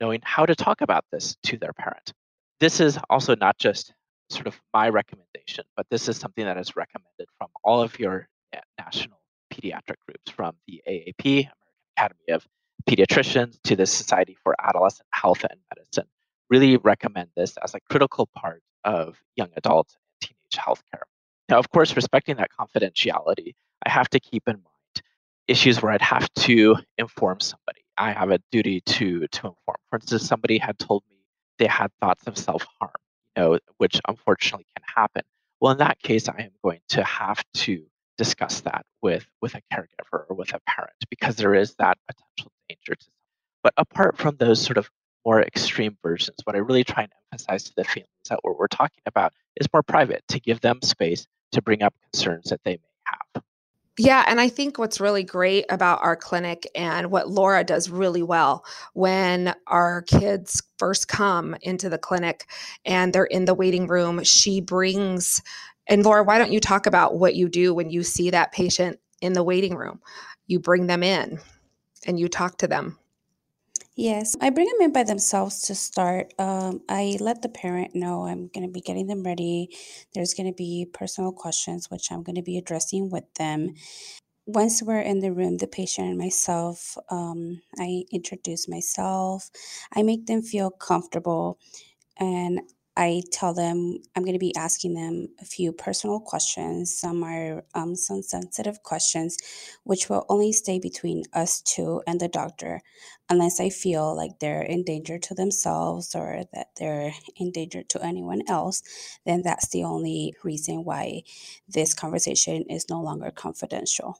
knowing 0.00 0.20
how 0.24 0.44
to 0.46 0.54
talk 0.54 0.80
about 0.80 1.04
this 1.12 1.36
to 1.44 1.56
their 1.56 1.72
parent. 1.72 2.12
This 2.60 2.80
is 2.80 2.98
also 3.10 3.34
not 3.36 3.58
just 3.58 3.92
sort 4.30 4.46
of 4.46 4.58
my 4.72 4.88
recommendation, 4.88 5.64
but 5.76 5.86
this 5.90 6.08
is 6.08 6.16
something 6.16 6.44
that 6.44 6.56
is 6.56 6.76
recommended 6.76 7.28
from 7.38 7.48
all 7.62 7.82
of 7.82 7.98
your 7.98 8.28
national 8.78 9.20
pediatric 9.52 9.96
groups, 10.06 10.30
from 10.34 10.56
the 10.66 10.82
AAP, 10.88 11.24
American 11.26 11.52
Academy 11.96 12.28
of 12.30 12.46
Pediatricians, 12.88 13.58
to 13.64 13.76
the 13.76 13.86
Society 13.86 14.36
for 14.42 14.56
Adolescent 14.60 15.06
Health 15.12 15.44
and 15.48 15.60
Medicine. 15.76 16.08
Really 16.50 16.76
recommend 16.78 17.28
this 17.36 17.56
as 17.62 17.74
a 17.74 17.80
critical 17.90 18.28
part 18.34 18.62
of 18.84 19.16
young 19.36 19.50
adult 19.56 19.94
and 19.94 20.30
teenage 20.30 20.64
healthcare. 20.64 21.02
Now, 21.48 21.58
of 21.58 21.70
course, 21.70 21.94
respecting 21.94 22.36
that 22.36 22.50
confidentiality, 22.58 23.54
I 23.84 23.90
have 23.90 24.08
to 24.10 24.20
keep 24.20 24.48
in 24.48 24.54
mind 24.54 25.02
issues 25.46 25.82
where 25.82 25.92
I'd 25.92 26.02
have 26.02 26.32
to 26.34 26.76
inform 26.98 27.40
somebody. 27.40 27.82
I 27.96 28.12
have 28.12 28.30
a 28.30 28.40
duty 28.50 28.80
to 28.80 29.26
to 29.26 29.46
inform. 29.46 29.76
For 29.90 29.96
instance, 29.96 30.26
somebody 30.26 30.58
had 30.58 30.78
told 30.78 31.02
me 31.10 31.16
they 31.58 31.66
had 31.66 31.90
thoughts 32.00 32.26
of 32.26 32.36
self 32.36 32.64
harm, 32.80 32.92
you 33.36 33.42
know, 33.42 33.58
which 33.78 34.00
unfortunately 34.08 34.66
can 34.76 34.84
happen. 34.94 35.22
Well, 35.60 35.72
in 35.72 35.78
that 35.78 36.00
case, 36.00 36.28
I 36.28 36.42
am 36.42 36.50
going 36.62 36.80
to 36.88 37.04
have 37.04 37.44
to 37.54 37.84
discuss 38.16 38.60
that 38.62 38.84
with 39.02 39.26
with 39.42 39.54
a 39.54 39.62
caregiver 39.72 40.24
or 40.28 40.36
with 40.36 40.54
a 40.54 40.60
parent 40.66 40.96
because 41.10 41.36
there 41.36 41.54
is 41.54 41.74
that 41.76 41.98
potential 42.08 42.52
danger 42.68 42.94
to. 42.94 43.06
Them. 43.06 43.12
But 43.62 43.74
apart 43.76 44.18
from 44.18 44.36
those 44.36 44.60
sort 44.60 44.76
of 44.76 44.90
more 45.24 45.42
extreme 45.42 45.96
versions, 46.02 46.38
what 46.44 46.56
I 46.56 46.60
really 46.60 46.84
try 46.84 47.04
and 47.04 47.12
emphasize 47.32 47.64
to 47.64 47.72
the 47.76 47.84
families 47.84 48.08
that 48.28 48.40
what 48.42 48.58
we're 48.58 48.68
talking 48.68 49.02
about 49.06 49.32
is 49.56 49.66
more 49.72 49.82
private 49.82 50.22
to 50.28 50.40
give 50.40 50.60
them 50.60 50.80
space 50.82 51.26
to 51.52 51.62
bring 51.62 51.82
up 51.82 51.94
concerns 52.10 52.50
that 52.50 52.60
they 52.64 52.72
may 52.72 52.88
have. 53.06 53.42
Yeah, 53.96 54.24
and 54.26 54.40
I 54.40 54.48
think 54.48 54.76
what's 54.76 55.00
really 55.00 55.22
great 55.22 55.66
about 55.70 56.02
our 56.02 56.16
clinic 56.16 56.68
and 56.74 57.12
what 57.12 57.30
Laura 57.30 57.62
does 57.62 57.88
really 57.88 58.24
well 58.24 58.64
when 58.92 59.54
our 59.68 60.02
kids 60.02 60.60
first 60.78 61.06
come 61.06 61.54
into 61.62 61.88
the 61.88 61.98
clinic 61.98 62.46
and 62.84 63.12
they're 63.12 63.24
in 63.24 63.44
the 63.44 63.54
waiting 63.54 63.86
room, 63.86 64.24
she 64.24 64.60
brings 64.60 65.40
and 65.86 66.04
Laura, 66.04 66.22
why 66.22 66.38
don't 66.38 66.52
you 66.52 66.60
talk 66.60 66.86
about 66.86 67.18
what 67.18 67.34
you 67.34 67.48
do 67.48 67.74
when 67.74 67.90
you 67.90 68.02
see 68.02 68.30
that 68.30 68.52
patient 68.52 68.98
in 69.20 69.34
the 69.34 69.42
waiting 69.42 69.74
room? 69.74 70.00
You 70.46 70.58
bring 70.58 70.86
them 70.86 71.02
in 71.02 71.38
and 72.06 72.18
you 72.18 72.28
talk 72.28 72.58
to 72.58 72.66
them. 72.68 72.98
Yes, 73.96 74.34
I 74.40 74.50
bring 74.50 74.66
them 74.68 74.86
in 74.86 74.92
by 74.92 75.02
themselves 75.04 75.62
to 75.62 75.74
start. 75.74 76.32
Um, 76.38 76.80
I 76.88 77.16
let 77.20 77.42
the 77.42 77.50
parent 77.50 77.94
know 77.94 78.24
I'm 78.26 78.48
going 78.54 78.66
to 78.66 78.72
be 78.72 78.80
getting 78.80 79.06
them 79.06 79.22
ready. 79.22 79.68
There's 80.14 80.34
going 80.34 80.46
to 80.50 80.56
be 80.56 80.86
personal 80.92 81.32
questions, 81.32 81.90
which 81.90 82.10
I'm 82.10 82.22
going 82.22 82.36
to 82.36 82.42
be 82.42 82.56
addressing 82.58 83.10
with 83.10 83.24
them. 83.34 83.74
Once 84.46 84.82
we're 84.82 85.00
in 85.00 85.20
the 85.20 85.32
room, 85.32 85.58
the 85.58 85.68
patient 85.68 86.08
and 86.08 86.18
myself, 86.18 86.96
um, 87.10 87.62
I 87.78 88.04
introduce 88.12 88.68
myself. 88.68 89.50
I 89.94 90.02
make 90.02 90.26
them 90.26 90.42
feel 90.42 90.70
comfortable 90.70 91.58
and 92.18 92.60
I 92.96 93.22
tell 93.32 93.54
them 93.54 93.98
I'm 94.14 94.22
going 94.22 94.34
to 94.34 94.38
be 94.38 94.54
asking 94.56 94.94
them 94.94 95.28
a 95.40 95.44
few 95.44 95.72
personal 95.72 96.20
questions. 96.20 96.96
Some 96.96 97.24
are 97.24 97.64
um, 97.74 97.96
some 97.96 98.22
sensitive 98.22 98.82
questions, 98.84 99.36
which 99.82 100.08
will 100.08 100.24
only 100.28 100.52
stay 100.52 100.78
between 100.78 101.24
us 101.32 101.60
two 101.60 102.02
and 102.06 102.20
the 102.20 102.28
doctor, 102.28 102.82
unless 103.28 103.60
I 103.60 103.70
feel 103.70 104.16
like 104.16 104.38
they're 104.38 104.62
in 104.62 104.84
danger 104.84 105.18
to 105.18 105.34
themselves 105.34 106.14
or 106.14 106.44
that 106.52 106.68
they're 106.76 107.12
in 107.36 107.50
danger 107.50 107.82
to 107.82 108.04
anyone 108.04 108.42
else. 108.48 108.82
Then 109.26 109.42
that's 109.42 109.68
the 109.70 109.84
only 109.84 110.34
reason 110.44 110.84
why 110.84 111.22
this 111.68 111.94
conversation 111.94 112.64
is 112.70 112.88
no 112.88 113.02
longer 113.02 113.32
confidential. 113.32 114.18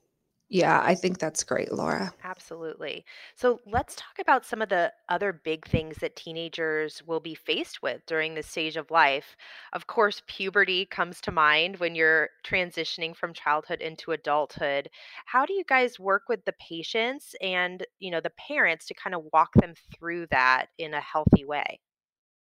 Yeah, 0.55 0.81
I 0.85 0.95
think 0.95 1.19
that's 1.19 1.43
great, 1.43 1.73
Laura. 1.73 2.15
Absolutely. 2.23 3.05
So 3.35 3.59
let's 3.67 3.97
talk 3.97 4.21
about 4.21 4.47
some 4.47 4.63
of 4.63 4.69
the 4.69 4.93
other 5.09 5.33
big 5.33 5.67
things 5.67 5.97
that 5.97 6.15
teenagers 6.15 7.03
will 7.05 7.19
be 7.19 7.35
faced 7.35 7.83
with 7.83 8.07
during 8.07 8.35
this 8.35 8.47
stage 8.47 8.77
of 8.77 8.89
life. 8.93 9.37
Of 9.73 9.89
course, 9.89 10.23
puberty 10.29 10.87
comes 10.87 11.21
to 11.23 11.33
mind 11.33 11.79
when 11.79 11.97
you're 11.97 12.29
transitioning 12.47 13.17
from 13.17 13.35
childhood 13.35 13.81
into 13.81 14.13
adulthood. 14.13 14.91
How 15.27 15.45
do 15.45 15.55
you 15.55 15.65
guys 15.69 15.99
work 15.99 16.29
with 16.29 16.45
the 16.45 16.55
patients 16.61 17.35
and, 17.41 17.85
you 17.99 18.13
know, 18.13 18.21
the 18.21 18.31
parents 18.39 18.87
to 18.87 18.95
kind 18.95 19.17
of 19.17 19.25
walk 19.33 19.55
them 19.55 19.75
through 19.99 20.29
that 20.31 20.67
in 20.79 20.95
a 20.95 21.01
healthy 21.01 21.45
way? 21.45 21.81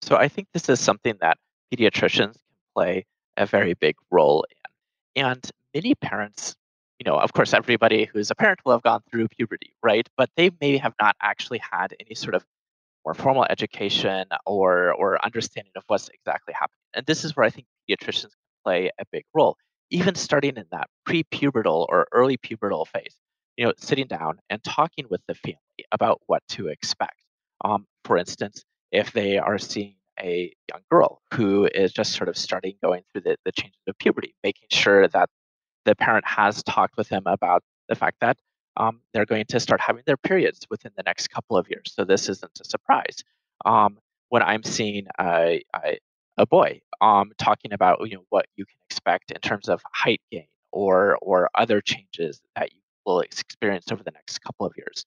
So 0.02 0.14
I 0.14 0.28
think 0.28 0.46
this 0.54 0.68
is 0.68 0.78
something 0.78 1.16
that 1.20 1.38
pediatricians 1.75 2.34
can 2.34 2.56
play 2.72 3.04
a 3.36 3.46
very 3.46 3.75
big 3.75 3.96
role 4.12 4.46
in. 5.16 5.25
And 5.25 5.50
many 5.75 5.96
parents 5.96 6.54
you 6.98 7.04
know, 7.04 7.18
of 7.18 7.32
course, 7.32 7.52
everybody 7.52 8.06
who's 8.06 8.30
a 8.30 8.34
parent 8.34 8.60
will 8.64 8.72
have 8.72 8.82
gone 8.82 9.02
through 9.10 9.28
puberty, 9.28 9.74
right? 9.82 10.08
But 10.16 10.30
they 10.36 10.50
maybe 10.60 10.78
have 10.78 10.94
not 11.00 11.16
actually 11.20 11.58
had 11.58 11.94
any 12.00 12.14
sort 12.14 12.34
of 12.34 12.44
more 13.04 13.14
formal 13.14 13.46
education 13.48 14.26
or 14.46 14.92
or 14.94 15.24
understanding 15.24 15.72
of 15.76 15.84
what's 15.86 16.08
exactly 16.08 16.54
happening. 16.54 16.78
And 16.94 17.06
this 17.06 17.24
is 17.24 17.36
where 17.36 17.44
I 17.46 17.50
think 17.50 17.66
pediatricians 17.88 18.32
play 18.64 18.90
a 18.98 19.04
big 19.12 19.24
role, 19.34 19.56
even 19.90 20.14
starting 20.14 20.56
in 20.56 20.64
that 20.72 20.88
pre-pubertal 21.04 21.86
or 21.88 22.06
early 22.12 22.36
pubertal 22.38 22.86
phase. 22.86 23.16
You 23.56 23.66
know, 23.66 23.72
sitting 23.78 24.06
down 24.06 24.38
and 24.50 24.62
talking 24.64 25.06
with 25.10 25.22
the 25.28 25.34
family 25.34 25.60
about 25.92 26.20
what 26.26 26.42
to 26.50 26.68
expect. 26.68 27.16
Um, 27.64 27.86
for 28.04 28.18
instance, 28.18 28.64
if 28.92 29.12
they 29.12 29.38
are 29.38 29.58
seeing 29.58 29.96
a 30.20 30.52
young 30.70 30.82
girl 30.90 31.20
who 31.32 31.66
is 31.74 31.92
just 31.92 32.12
sort 32.12 32.28
of 32.28 32.36
starting 32.36 32.74
going 32.82 33.02
through 33.12 33.22
the, 33.22 33.36
the 33.44 33.52
changes 33.52 33.80
of 33.86 33.98
puberty, 33.98 34.34
making 34.42 34.68
sure 34.70 35.08
that 35.08 35.28
the 35.86 35.94
parent 35.94 36.26
has 36.26 36.62
talked 36.64 36.96
with 36.98 37.08
them 37.08 37.22
about 37.26 37.62
the 37.88 37.94
fact 37.94 38.18
that 38.20 38.36
um, 38.76 39.00
they're 39.14 39.24
going 39.24 39.46
to 39.46 39.60
start 39.60 39.80
having 39.80 40.02
their 40.04 40.18
periods 40.18 40.66
within 40.68 40.92
the 40.96 41.02
next 41.04 41.28
couple 41.28 41.56
of 41.56 41.68
years. 41.70 41.92
So 41.94 42.04
this 42.04 42.28
isn't 42.28 42.60
a 42.60 42.64
surprise. 42.64 43.24
Um, 43.64 43.98
when 44.28 44.42
I'm 44.42 44.62
seeing 44.64 45.06
a, 45.18 45.62
a, 45.74 45.98
a 46.36 46.46
boy 46.46 46.82
um, 47.00 47.32
talking 47.38 47.72
about 47.72 48.00
you 48.08 48.16
know 48.16 48.24
what 48.28 48.46
you 48.56 48.66
can 48.66 48.76
expect 48.90 49.30
in 49.30 49.40
terms 49.40 49.68
of 49.68 49.80
height 49.92 50.20
gain 50.30 50.48
or 50.72 51.16
or 51.22 51.48
other 51.54 51.80
changes 51.80 52.40
that 52.56 52.72
you 52.72 52.80
will 53.06 53.20
experience 53.20 53.90
over 53.90 54.02
the 54.02 54.10
next 54.10 54.40
couple 54.40 54.66
of 54.66 54.74
years. 54.76 55.06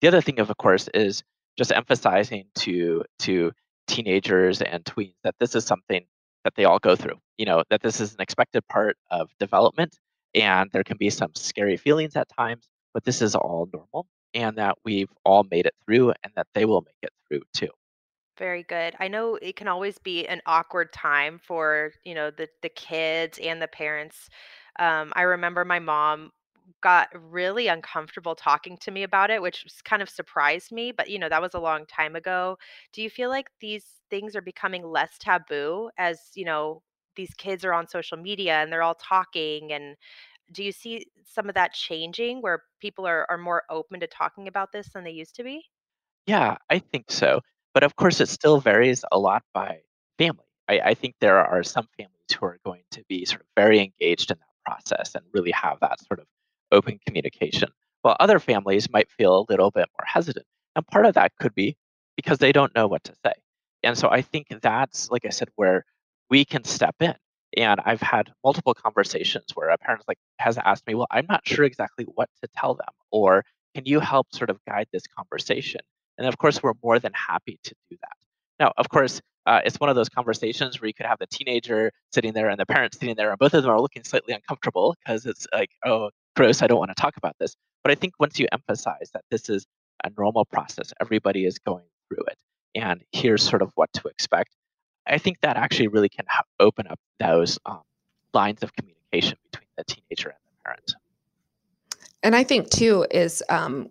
The 0.00 0.08
other 0.08 0.20
thing, 0.20 0.38
of 0.40 0.54
course, 0.58 0.88
is 0.92 1.22
just 1.56 1.72
emphasizing 1.72 2.46
to 2.56 3.04
to 3.20 3.52
teenagers 3.86 4.60
and 4.60 4.84
tweens 4.84 5.14
that 5.24 5.34
this 5.40 5.54
is 5.54 5.64
something 5.64 6.04
that 6.44 6.54
they 6.56 6.64
all 6.64 6.78
go 6.78 6.96
through. 6.96 7.18
You 7.38 7.46
know 7.46 7.62
that 7.70 7.82
this 7.82 8.00
is 8.00 8.14
an 8.14 8.20
expected 8.20 8.66
part 8.68 8.96
of 9.10 9.30
development 9.38 9.96
and 10.34 10.70
there 10.72 10.84
can 10.84 10.96
be 10.98 11.10
some 11.10 11.34
scary 11.34 11.76
feelings 11.76 12.16
at 12.16 12.28
times, 12.28 12.68
but 12.94 13.04
this 13.04 13.22
is 13.22 13.34
all 13.34 13.68
normal 13.72 14.06
and 14.34 14.56
that 14.58 14.78
we've 14.84 15.10
all 15.24 15.44
made 15.50 15.66
it 15.66 15.74
through 15.84 16.10
and 16.22 16.32
that 16.36 16.46
they 16.54 16.64
will 16.64 16.82
make 16.82 16.98
it 17.02 17.10
through 17.28 17.42
too. 17.54 17.70
Very 18.38 18.62
good. 18.62 18.94
I 19.00 19.08
know 19.08 19.34
it 19.34 19.56
can 19.56 19.66
always 19.66 19.98
be 19.98 20.26
an 20.28 20.40
awkward 20.46 20.92
time 20.92 21.38
for, 21.40 21.92
you 22.04 22.14
know, 22.14 22.30
the 22.30 22.48
the 22.62 22.68
kids 22.68 23.38
and 23.38 23.60
the 23.60 23.66
parents. 23.66 24.28
Um, 24.78 25.12
I 25.16 25.22
remember 25.22 25.64
my 25.64 25.80
mom 25.80 26.30
got 26.80 27.08
really 27.14 27.66
uncomfortable 27.66 28.36
talking 28.36 28.76
to 28.78 28.90
me 28.92 29.02
about 29.02 29.30
it, 29.30 29.42
which 29.42 29.64
kind 29.84 30.02
of 30.02 30.08
surprised 30.08 30.70
me, 30.70 30.92
but 30.92 31.10
you 31.10 31.18
know, 31.18 31.28
that 31.28 31.42
was 31.42 31.54
a 31.54 31.58
long 31.60 31.84
time 31.86 32.14
ago. 32.14 32.58
Do 32.92 33.02
you 33.02 33.10
feel 33.10 33.28
like 33.30 33.50
these 33.60 34.00
things 34.10 34.36
are 34.36 34.40
becoming 34.42 34.84
less 34.86 35.18
taboo 35.18 35.90
as, 35.98 36.30
you 36.36 36.44
know, 36.44 36.82
these 37.18 37.34
kids 37.34 37.66
are 37.66 37.74
on 37.74 37.86
social 37.86 38.16
media 38.16 38.54
and 38.54 38.72
they're 38.72 38.82
all 38.82 38.94
talking 38.94 39.72
and 39.72 39.96
do 40.52 40.64
you 40.64 40.72
see 40.72 41.06
some 41.26 41.48
of 41.48 41.54
that 41.54 41.74
changing 41.74 42.40
where 42.40 42.62
people 42.80 43.06
are, 43.06 43.26
are 43.28 43.36
more 43.36 43.64
open 43.70 44.00
to 44.00 44.06
talking 44.06 44.48
about 44.48 44.72
this 44.72 44.88
than 44.94 45.04
they 45.04 45.10
used 45.10 45.34
to 45.34 45.44
be? 45.44 45.62
Yeah, 46.26 46.56
I 46.70 46.78
think 46.78 47.10
so. 47.10 47.40
But 47.74 47.82
of 47.82 47.96
course, 47.96 48.20
it 48.20 48.28
still 48.28 48.60
varies 48.60 49.04
a 49.12 49.18
lot 49.18 49.42
by 49.52 49.80
family. 50.18 50.44
I, 50.68 50.80
I 50.80 50.94
think 50.94 51.16
there 51.20 51.38
are 51.38 51.62
some 51.62 51.86
families 51.96 52.14
who 52.38 52.46
are 52.46 52.58
going 52.64 52.82
to 52.92 53.04
be 53.08 53.24
sort 53.24 53.42
of 53.42 53.46
very 53.56 53.80
engaged 53.80 54.30
in 54.30 54.38
that 54.38 54.64
process 54.64 55.14
and 55.14 55.24
really 55.32 55.50
have 55.52 55.78
that 55.80 56.00
sort 56.06 56.20
of 56.20 56.26
open 56.72 56.98
communication, 57.06 57.68
while 58.02 58.16
other 58.20 58.38
families 58.38 58.90
might 58.90 59.10
feel 59.10 59.40
a 59.40 59.46
little 59.50 59.70
bit 59.70 59.88
more 59.98 60.06
hesitant. 60.06 60.46
And 60.76 60.86
part 60.86 61.06
of 61.06 61.14
that 61.14 61.32
could 61.40 61.54
be 61.54 61.76
because 62.16 62.38
they 62.38 62.52
don't 62.52 62.74
know 62.74 62.86
what 62.86 63.04
to 63.04 63.14
say. 63.24 63.32
And 63.82 63.96
so 63.96 64.10
I 64.10 64.22
think 64.22 64.48
that's, 64.60 65.10
like 65.10 65.24
I 65.24 65.30
said, 65.30 65.48
where 65.56 65.84
we 66.30 66.44
can 66.44 66.64
step 66.64 66.96
in. 67.00 67.14
And 67.56 67.80
I've 67.84 68.02
had 68.02 68.32
multiple 68.44 68.74
conversations 68.74 69.46
where 69.54 69.70
a 69.70 69.78
parent 69.78 70.02
like 70.06 70.18
has 70.38 70.58
asked 70.58 70.86
me, 70.86 70.94
"Well, 70.94 71.06
I'm 71.10 71.26
not 71.28 71.46
sure 71.46 71.64
exactly 71.64 72.04
what 72.04 72.28
to 72.42 72.48
tell 72.56 72.74
them," 72.74 72.88
or 73.10 73.44
"Can 73.74 73.84
you 73.86 74.00
help 74.00 74.28
sort 74.34 74.50
of 74.50 74.58
guide 74.68 74.86
this 74.92 75.06
conversation?" 75.06 75.80
And 76.18 76.26
of 76.26 76.36
course, 76.38 76.62
we're 76.62 76.74
more 76.82 76.98
than 76.98 77.12
happy 77.14 77.58
to 77.64 77.74
do 77.90 77.96
that. 78.02 78.16
Now, 78.60 78.72
of 78.76 78.88
course, 78.90 79.20
uh, 79.46 79.60
it's 79.64 79.80
one 79.80 79.88
of 79.90 79.96
those 79.96 80.08
conversations 80.10 80.80
where 80.80 80.88
you 80.88 80.94
could 80.94 81.06
have 81.06 81.18
the 81.18 81.26
teenager 81.28 81.90
sitting 82.12 82.32
there 82.34 82.48
and 82.50 82.58
the 82.60 82.66
parent 82.66 82.94
sitting 82.94 83.16
there, 83.16 83.30
and 83.30 83.38
both 83.38 83.54
of 83.54 83.62
them 83.62 83.72
are 83.72 83.80
looking 83.80 84.04
slightly 84.04 84.34
uncomfortable 84.34 84.94
because 85.02 85.24
it's 85.26 85.46
like, 85.52 85.70
"Oh, 85.86 86.10
gross! 86.36 86.62
I 86.62 86.66
don't 86.66 86.78
want 86.78 86.90
to 86.90 87.00
talk 87.00 87.16
about 87.16 87.36
this." 87.40 87.56
But 87.82 87.92
I 87.92 87.94
think 87.94 88.14
once 88.20 88.38
you 88.38 88.46
emphasize 88.52 89.10
that 89.14 89.24
this 89.30 89.48
is 89.48 89.66
a 90.04 90.10
normal 90.18 90.44
process, 90.44 90.92
everybody 91.00 91.46
is 91.46 91.58
going 91.58 91.86
through 92.08 92.24
it, 92.26 92.38
and 92.74 93.02
here's 93.12 93.42
sort 93.48 93.62
of 93.62 93.72
what 93.76 93.92
to 93.94 94.08
expect 94.08 94.54
I 95.08 95.18
think 95.18 95.40
that 95.40 95.56
actually 95.56 95.88
really 95.88 96.08
can 96.08 96.26
open 96.60 96.86
up 96.86 97.00
those 97.18 97.58
um, 97.66 97.82
lines 98.34 98.62
of 98.62 98.72
communication 98.74 99.38
between 99.50 99.68
the 99.76 99.84
teenager 99.84 100.28
and 100.30 100.38
the 100.46 100.62
parent. 100.64 100.94
And 102.22 102.36
I 102.36 102.44
think 102.44 102.70
too 102.70 103.06
is 103.10 103.42
um, 103.48 103.90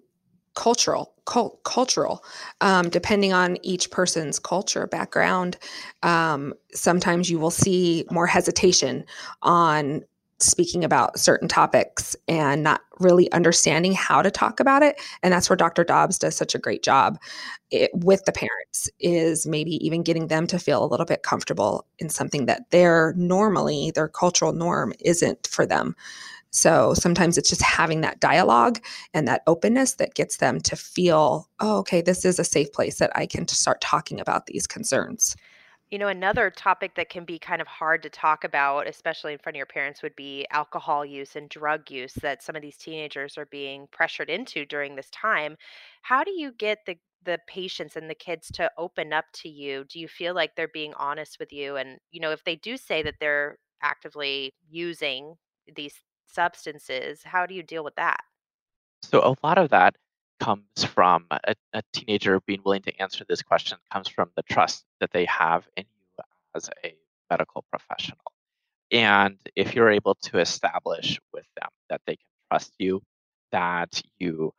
cultural 0.56 1.14
cult, 1.26 1.64
cultural 1.64 2.24
um, 2.62 2.90
depending 2.90 3.32
on 3.32 3.58
each 3.62 3.92
person's 3.92 4.40
culture 4.40 4.88
background 4.88 5.58
um, 6.02 6.54
sometimes 6.74 7.30
you 7.30 7.38
will 7.38 7.52
see 7.52 8.06
more 8.10 8.26
hesitation 8.26 9.06
on 9.44 10.04
speaking 10.40 10.84
about 10.84 11.20
certain 11.20 11.48
topics 11.48 12.16
and 12.28 12.64
not 12.64 12.82
really 13.00 13.32
understanding 13.32 13.94
how 13.94 14.22
to 14.22 14.30
talk 14.30 14.60
about 14.60 14.84
it. 14.84 15.00
And 15.24 15.34
that's 15.34 15.50
where 15.50 15.58
dr 15.58 15.84
dobbs 15.86 16.20
does 16.20 16.36
such 16.36 16.54
a 16.56 16.60
great 16.60 16.84
job 16.84 17.18
it, 17.72 17.92
with 17.94 18.24
the 18.26 18.32
parents 18.32 18.90
is 19.00 19.46
maybe 19.46 19.84
even 19.86 20.04
getting 20.04 20.28
them 20.28 20.48
to 20.48 20.60
feel 20.60 20.84
a 20.84 20.88
little 20.88 21.06
bit 21.06 21.24
comfortable 21.24 21.86
in 22.00 22.10
something 22.10 22.46
that 22.46 22.70
their 22.72 23.14
normally 23.18 23.92
their 23.92 24.08
cultural 24.08 24.54
norm 24.54 24.94
isn't 25.00 25.48
for 25.48 25.66
them. 25.66 25.96
So 26.52 26.94
sometimes 26.94 27.38
it's 27.38 27.50
just 27.50 27.62
having 27.62 28.02
that 28.02 28.20
dialogue 28.20 28.80
and 29.14 29.28
that 29.28 29.44
openness 29.48 29.96
that 29.96 30.16
gets 30.16 30.38
them 30.38 30.62
to 30.62 30.76
feel 30.76 31.48
oh 31.60 31.78
okay 31.80 32.02
this 32.02 32.26
is 32.26 32.40
a 32.40 32.44
safe 32.44 32.72
place 32.72 33.00
that 33.00 33.12
i 33.16 33.26
can 33.26 33.48
start 33.48 33.82
talking 33.82 34.20
about 34.20 34.46
these 34.46 34.66
concerns 34.66 35.36
you 35.90 35.98
know, 35.98 36.08
another 36.10 36.52
topic 36.52 36.96
that 36.96 37.10
can 37.10 37.24
be 37.26 37.40
kind 37.40 37.62
of 37.62 37.68
hard 37.68 38.04
to 38.04 38.10
talk 38.10 38.44
about, 38.44 38.88
especially 38.88 39.34
in 39.34 39.40
front 39.40 39.56
of 39.56 39.58
your 39.58 39.66
parents, 39.66 40.04
would 40.04 40.16
be 40.16 40.46
alcohol 40.52 41.06
use 41.06 41.36
and 41.36 41.50
drug 41.50 41.90
use 41.90 42.14
that 42.16 42.44
some 42.44 42.56
of 42.56 42.62
these 42.62 42.78
teenagers 42.78 43.38
are 43.38 43.46
being 43.46 43.88
pressured 43.92 44.30
into 44.30 44.66
during 44.66 44.96
this 44.96 45.10
time. 45.12 45.56
How 46.02 46.24
do 46.24 46.32
you 46.32 46.52
get 46.52 46.80
the 46.86 46.98
the 47.24 47.40
patients 47.48 47.96
and 47.96 48.10
the 48.10 48.16
kids 48.16 48.50
to 48.52 48.72
open 48.78 49.12
up 49.12 49.26
to 49.34 49.50
you? 49.50 49.84
Do 49.86 50.00
you 50.00 50.08
feel 50.08 50.34
like 50.34 50.56
they're 50.56 50.68
being 50.70 50.94
honest 50.94 51.40
with 51.40 51.52
you? 51.52 51.76
And, 51.76 52.00
you 52.12 52.20
know, 52.22 52.32
if 52.32 52.44
they 52.44 52.56
do 52.56 52.78
say 52.78 53.02
that 53.04 53.16
they're 53.20 53.58
actively 53.82 54.54
using 54.70 55.36
these 55.76 55.96
substances, 56.28 57.24
how 57.24 57.46
do 57.46 57.54
you 57.56 57.64
deal 57.64 57.84
with 57.84 57.96
that? 57.96 58.20
So 59.02 59.22
a 59.22 59.36
lot 59.46 59.58
of 59.58 59.70
that 59.70 59.96
comes 60.40 60.84
from 60.84 61.26
a, 61.32 61.56
a 61.74 61.82
teenager 61.94 62.40
being 62.42 62.62
willing 62.64 62.82
to 62.84 63.02
answer 63.02 63.26
this 63.28 63.42
question 63.42 63.78
comes 63.92 64.08
from 64.08 64.30
the 64.36 64.44
trust 64.44 64.86
that 65.00 65.12
they 65.12 65.26
have 65.26 65.68
in 65.76 65.84
you 65.84 65.98
as 66.56 66.70
a 66.84 66.94
medical 67.30 67.66
professional. 67.72 68.20
And 68.92 69.38
if 69.56 69.76
you're 69.76 69.92
able 69.92 70.16
to 70.24 70.40
establish 70.40 71.20
with 71.34 71.46
them 71.60 71.70
that 71.90 72.02
they 72.06 72.16
can 72.16 72.26
trust 72.50 72.74
you, 72.80 73.02
that 73.52 74.02
you 74.18 74.54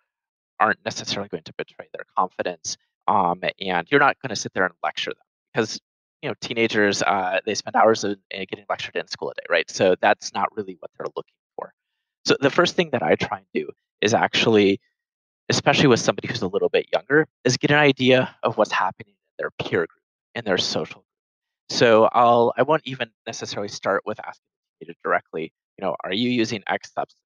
aren't 0.60 0.84
necessarily 0.84 1.28
going 1.28 1.44
to 1.44 1.54
betray 1.56 1.88
their 1.94 2.04
confidence, 2.16 2.76
um, 3.06 3.40
and 3.60 3.90
you're 3.90 4.00
not 4.00 4.16
going 4.20 4.30
to 4.30 4.36
sit 4.36 4.52
there 4.52 4.64
and 4.64 4.74
lecture 4.82 5.10
them 5.10 5.24
because 5.52 5.80
you 6.22 6.28
know 6.28 6.34
teenagers 6.40 7.02
uh, 7.02 7.40
they 7.46 7.54
spend 7.54 7.76
hours 7.76 8.04
of, 8.04 8.18
uh, 8.34 8.38
getting 8.48 8.66
lectured 8.68 8.96
in 8.96 9.06
school 9.08 9.30
a 9.30 9.34
day, 9.34 9.46
right? 9.48 9.70
So 9.70 9.94
that's 10.00 10.34
not 10.34 10.54
really 10.56 10.76
what 10.80 10.90
they're 10.98 11.12
looking 11.16 11.32
for. 11.56 11.72
So 12.26 12.36
the 12.40 12.50
first 12.50 12.76
thing 12.76 12.90
that 12.90 13.02
I 13.02 13.14
try 13.14 13.38
and 13.38 13.46
do 13.54 13.70
is 14.02 14.12
actually 14.14 14.80
especially 15.48 15.88
with 15.88 16.00
somebody 16.00 16.28
who's 16.28 16.42
a 16.42 16.48
little 16.48 16.68
bit 16.68 16.86
younger, 16.92 17.26
is 17.44 17.56
get 17.56 17.70
an 17.70 17.78
idea 17.78 18.34
of 18.42 18.56
what's 18.56 18.72
happening 18.72 19.14
in 19.14 19.34
their 19.38 19.50
peer 19.58 19.80
group, 19.80 20.02
in 20.34 20.44
their 20.44 20.58
social 20.58 20.96
group. 20.96 21.04
So 21.70 22.08
I'll 22.12 22.52
I 22.56 22.62
won't 22.62 22.82
even 22.84 23.10
necessarily 23.26 23.68
start 23.68 24.02
with 24.06 24.18
asking 24.20 24.42
the 24.80 24.94
directly, 25.04 25.52
you 25.78 25.84
know, 25.84 25.96
are 26.04 26.12
you 26.12 26.30
using 26.30 26.62
X 26.66 26.92
substance? 26.92 27.16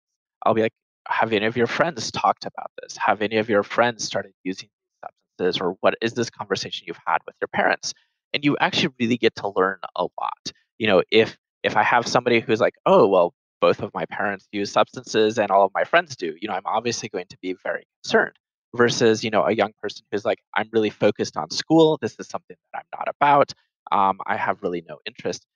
I'll 0.45 0.55
be 0.55 0.63
like, 0.63 0.73
have 1.09 1.33
any 1.33 1.47
of 1.47 1.57
your 1.57 1.67
friends 1.67 2.11
talked 2.11 2.45
about 2.47 2.71
this? 2.81 2.97
Have 2.97 3.23
any 3.23 3.37
of 3.37 3.49
your 3.49 3.63
friends 3.63 4.05
started 4.05 4.33
using 4.45 4.69
these 4.69 5.11
substances? 5.39 5.61
Or 5.61 5.77
what 5.81 5.95
is 6.01 6.15
this 6.15 6.31
conversation 6.31 6.85
you've 6.87 6.99
had 7.07 7.19
with 7.27 7.37
your 7.41 7.49
parents? 7.49 7.95
And 8.35 8.45
you 8.45 8.57
actually 8.61 8.95
really 8.99 9.17
get 9.17 9.35
to 9.37 9.53
learn 9.55 9.79
a 9.97 10.03
lot. 10.03 10.53
You 10.79 10.87
know, 10.89 11.03
if 11.11 11.37
if 11.63 11.77
I 11.77 11.83
have 11.83 12.07
somebody 12.07 12.41
who's 12.41 12.61
like, 12.61 12.75
oh, 12.87 13.07
well, 13.07 13.35
both 13.63 13.81
of 13.81 13.95
my 13.95 14.05
parents 14.07 14.49
use 14.51 14.73
substances 14.73 15.39
and 15.39 15.53
all 15.53 15.65
of 15.65 15.71
my 15.73 15.85
friends 15.85 16.17
do, 16.17 16.35
you 16.43 16.49
know, 16.49 16.55
I'm 16.55 16.67
obviously 16.67 17.09
going 17.09 17.27
to 17.31 17.39
be 17.41 17.55
very 17.63 17.87
concerned 18.03 18.35
versus, 18.75 19.23
you 19.23 19.31
know, 19.31 19.45
a 19.45 19.53
young 19.53 19.71
person 19.81 20.05
who's 20.11 20.25
like, 20.25 20.41
I'm 20.57 20.69
really 20.73 20.91
focused 20.91 21.37
on 21.37 21.49
school. 21.51 21.97
This 22.03 22.17
is 22.19 22.27
something 22.27 22.57
that 22.73 22.81
I'm 22.81 22.99
not 22.99 23.09
about. 23.09 23.53
Um, 23.93 24.19
I 24.27 24.37
have 24.37 24.65
really 24.65 24.83
no 24.89 24.99
interest. 25.07 25.47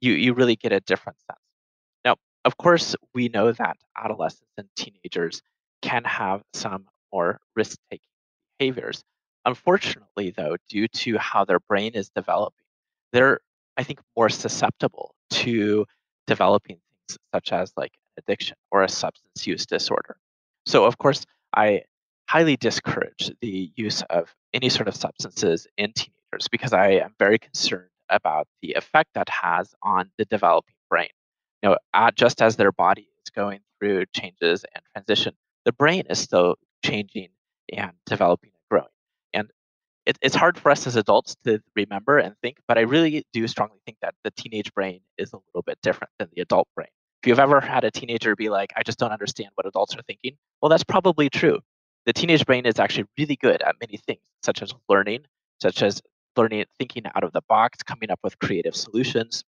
You, 0.00 0.14
you 0.14 0.32
really 0.32 0.56
get 0.56 0.72
a 0.72 0.80
different 0.80 1.18
sense. 1.30 1.38
Now, 2.02 2.16
of 2.46 2.56
course, 2.56 2.96
we 3.14 3.28
know 3.28 3.52
that 3.52 3.76
adolescents 3.94 4.54
and 4.56 4.66
teenagers 4.74 5.42
can 5.82 6.02
have 6.04 6.40
some 6.54 6.86
more 7.12 7.40
risk 7.54 7.76
taking 7.90 8.06
behaviors. 8.58 9.04
Unfortunately, 9.44 10.32
though, 10.34 10.56
due 10.70 10.88
to 10.88 11.18
how 11.18 11.44
their 11.44 11.60
brain 11.60 11.92
is 11.92 12.08
developing, 12.08 12.64
they're, 13.12 13.40
I 13.76 13.82
think, 13.82 14.00
more 14.16 14.30
susceptible 14.30 15.14
to 15.30 15.84
developing 16.26 16.78
such 17.34 17.52
as 17.52 17.72
like 17.76 17.92
addiction 18.18 18.56
or 18.70 18.82
a 18.82 18.88
substance 18.88 19.46
use 19.46 19.66
disorder. 19.66 20.16
So, 20.66 20.84
of 20.84 20.98
course, 20.98 21.24
I 21.54 21.82
highly 22.28 22.56
discourage 22.56 23.30
the 23.40 23.72
use 23.74 24.02
of 24.10 24.34
any 24.54 24.68
sort 24.68 24.88
of 24.88 24.94
substances 24.94 25.66
in 25.76 25.92
teenagers 25.92 26.48
because 26.50 26.72
I 26.72 26.90
am 26.92 27.14
very 27.18 27.38
concerned 27.38 27.88
about 28.08 28.46
the 28.62 28.74
effect 28.74 29.10
that 29.14 29.28
has 29.28 29.74
on 29.82 30.10
the 30.18 30.24
developing 30.24 30.74
brain. 30.88 31.08
You 31.62 31.70
know, 31.70 32.10
just 32.14 32.40
as 32.42 32.56
their 32.56 32.72
body 32.72 33.08
is 33.24 33.30
going 33.30 33.60
through 33.78 34.06
changes 34.14 34.64
and 34.74 34.84
transition, 34.94 35.34
the 35.64 35.72
brain 35.72 36.04
is 36.08 36.18
still 36.18 36.56
changing 36.84 37.28
and 37.72 37.92
developing 38.06 38.50
and 38.54 38.62
growing. 38.70 38.92
And 39.34 39.50
it, 40.06 40.18
it's 40.22 40.34
hard 40.34 40.58
for 40.58 40.70
us 40.70 40.86
as 40.86 40.96
adults 40.96 41.36
to 41.44 41.60
remember 41.76 42.18
and 42.18 42.34
think, 42.42 42.58
but 42.66 42.78
I 42.78 42.82
really 42.82 43.24
do 43.32 43.46
strongly 43.46 43.78
think 43.84 43.98
that 44.02 44.14
the 44.24 44.30
teenage 44.30 44.72
brain 44.72 45.00
is 45.18 45.32
a 45.32 45.36
little 45.36 45.62
bit 45.62 45.78
different 45.82 46.10
than 46.18 46.28
the 46.34 46.42
adult 46.42 46.68
brain. 46.74 46.88
If 47.22 47.28
you've 47.28 47.38
ever 47.38 47.60
had 47.60 47.84
a 47.84 47.90
teenager 47.90 48.34
be 48.34 48.48
like, 48.48 48.72
I 48.76 48.82
just 48.82 48.98
don't 48.98 49.12
understand 49.12 49.50
what 49.54 49.66
adults 49.66 49.94
are 49.94 50.02
thinking, 50.02 50.36
well, 50.62 50.70
that's 50.70 50.84
probably 50.84 51.28
true. 51.28 51.58
The 52.06 52.14
teenage 52.14 52.46
brain 52.46 52.64
is 52.64 52.78
actually 52.78 53.04
really 53.18 53.36
good 53.36 53.60
at 53.60 53.76
many 53.80 53.98
things, 53.98 54.20
such 54.42 54.62
as 54.62 54.72
learning, 54.88 55.20
such 55.60 55.82
as 55.82 56.00
learning, 56.36 56.64
thinking 56.78 57.04
out 57.14 57.22
of 57.22 57.32
the 57.32 57.42
box, 57.46 57.82
coming 57.82 58.10
up 58.10 58.20
with 58.22 58.38
creative 58.38 58.74
solutions. 58.74 59.44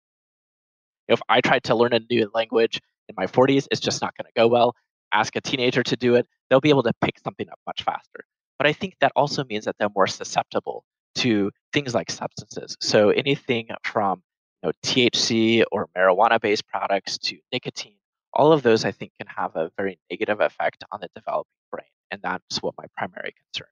If 1.08 1.22
I 1.30 1.40
tried 1.40 1.64
to 1.66 1.76
learn 1.76 1.94
a 1.94 2.02
new 2.10 2.30
language 2.34 2.82
in 3.08 3.16
my 3.18 3.28
40s, 3.28 3.68
it's 3.72 3.80
just 3.80 4.02
not 4.02 4.18
going 4.18 4.26
to 4.26 4.40
go 4.40 4.48
well. 4.48 4.76
Ask 5.14 5.36
a 5.38 5.42
teenager 5.42 5.84
to 5.84 5.96
do 5.96 6.16
it, 6.16 6.28
they'll 6.50 6.62
be 6.62 6.70
able 6.70 6.84
to 6.84 6.94
pick 7.02 7.20
something 7.24 7.48
up 7.50 7.60
much 7.66 7.84
faster. 7.84 8.26
But 8.58 8.68
I 8.68 8.74
think 8.74 8.96
that 9.00 9.12
also 9.16 9.44
means 9.46 9.66
that 9.66 9.76
they're 9.80 9.90
more 9.96 10.08
susceptible 10.08 10.84
to 11.16 11.52
things 11.74 11.94
like 11.96 12.12
substances. 12.12 12.78
So 12.80 13.10
anything 13.10 13.70
from 13.84 14.24
know, 14.64 14.72
THC 14.84 15.64
or 15.72 15.88
marijuana 15.98 16.40
based 16.40 16.68
products 16.68 17.18
to 17.20 17.38
nicotine, 17.52 17.98
all 18.34 18.52
of 18.52 18.64
those 18.64 18.86
I 18.86 18.92
think 18.92 19.12
can 19.18 19.28
have 19.28 19.56
a 19.56 19.72
very 19.78 20.00
negative 20.10 20.40
effect 20.40 20.84
on 20.92 21.00
the 21.02 21.10
developing 21.16 21.52
brain. 21.72 21.86
And 22.12 22.22
that's 22.22 22.62
what 22.62 22.76
my 22.78 22.86
primary 22.98 23.34
concern. 23.34 23.68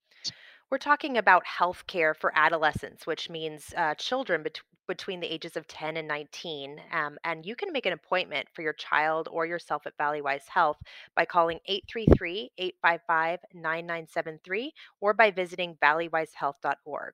We're 0.71 0.77
talking 0.77 1.17
about 1.17 1.43
healthcare 1.45 2.15
for 2.15 2.31
adolescents, 2.35 3.07
which 3.07 3.27
means 3.27 3.73
uh, 3.75 3.95
children 3.95 4.43
bet- 4.43 4.61
between 4.87 5.19
the 5.19 5.31
ages 5.31 5.57
of 5.57 5.67
10 5.67 5.97
and 5.97 6.07
19. 6.07 6.79
Um, 6.91 7.17
and 7.23 7.43
you 7.43 7.55
can 7.55 7.71
make 7.71 7.87
an 7.87 7.93
appointment 7.93 8.47
for 8.53 8.61
your 8.61 8.73
child 8.73 9.27
or 9.31 9.47
yourself 9.47 9.87
at 9.87 9.97
Valleywise 9.97 10.47
Health 10.47 10.77
by 11.15 11.25
calling 11.25 11.59
833 11.65 12.51
855 12.59 13.39
9973 13.55 14.71
or 15.01 15.13
by 15.15 15.31
visiting 15.31 15.75
valleywisehealth.org. 15.81 17.13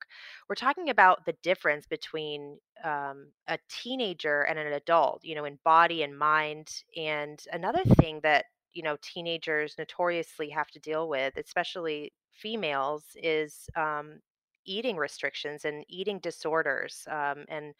We're 0.49 0.55
talking 0.55 0.89
about 0.89 1.25
the 1.25 1.35
difference 1.41 1.87
between 1.87 2.57
um, 2.83 3.27
a 3.47 3.57
teenager 3.69 4.41
and 4.41 4.59
an 4.59 4.73
adult, 4.73 5.21
you 5.23 5.35
know, 5.35 5.45
in 5.45 5.59
body 5.63 6.03
and 6.03 6.17
mind. 6.17 6.69
And 6.97 7.41
another 7.53 7.83
thing 7.99 8.19
that 8.23 8.45
you 8.73 8.83
know 8.83 8.97
teenagers 9.01 9.75
notoriously 9.77 10.49
have 10.49 10.67
to 10.67 10.79
deal 10.79 11.07
with 11.07 11.37
especially 11.37 12.11
females 12.35 13.03
is 13.15 13.67
um, 13.75 14.19
eating 14.65 14.97
restrictions 14.97 15.65
and 15.65 15.85
eating 15.87 16.19
disorders 16.19 17.07
um, 17.09 17.45
and 17.49 17.73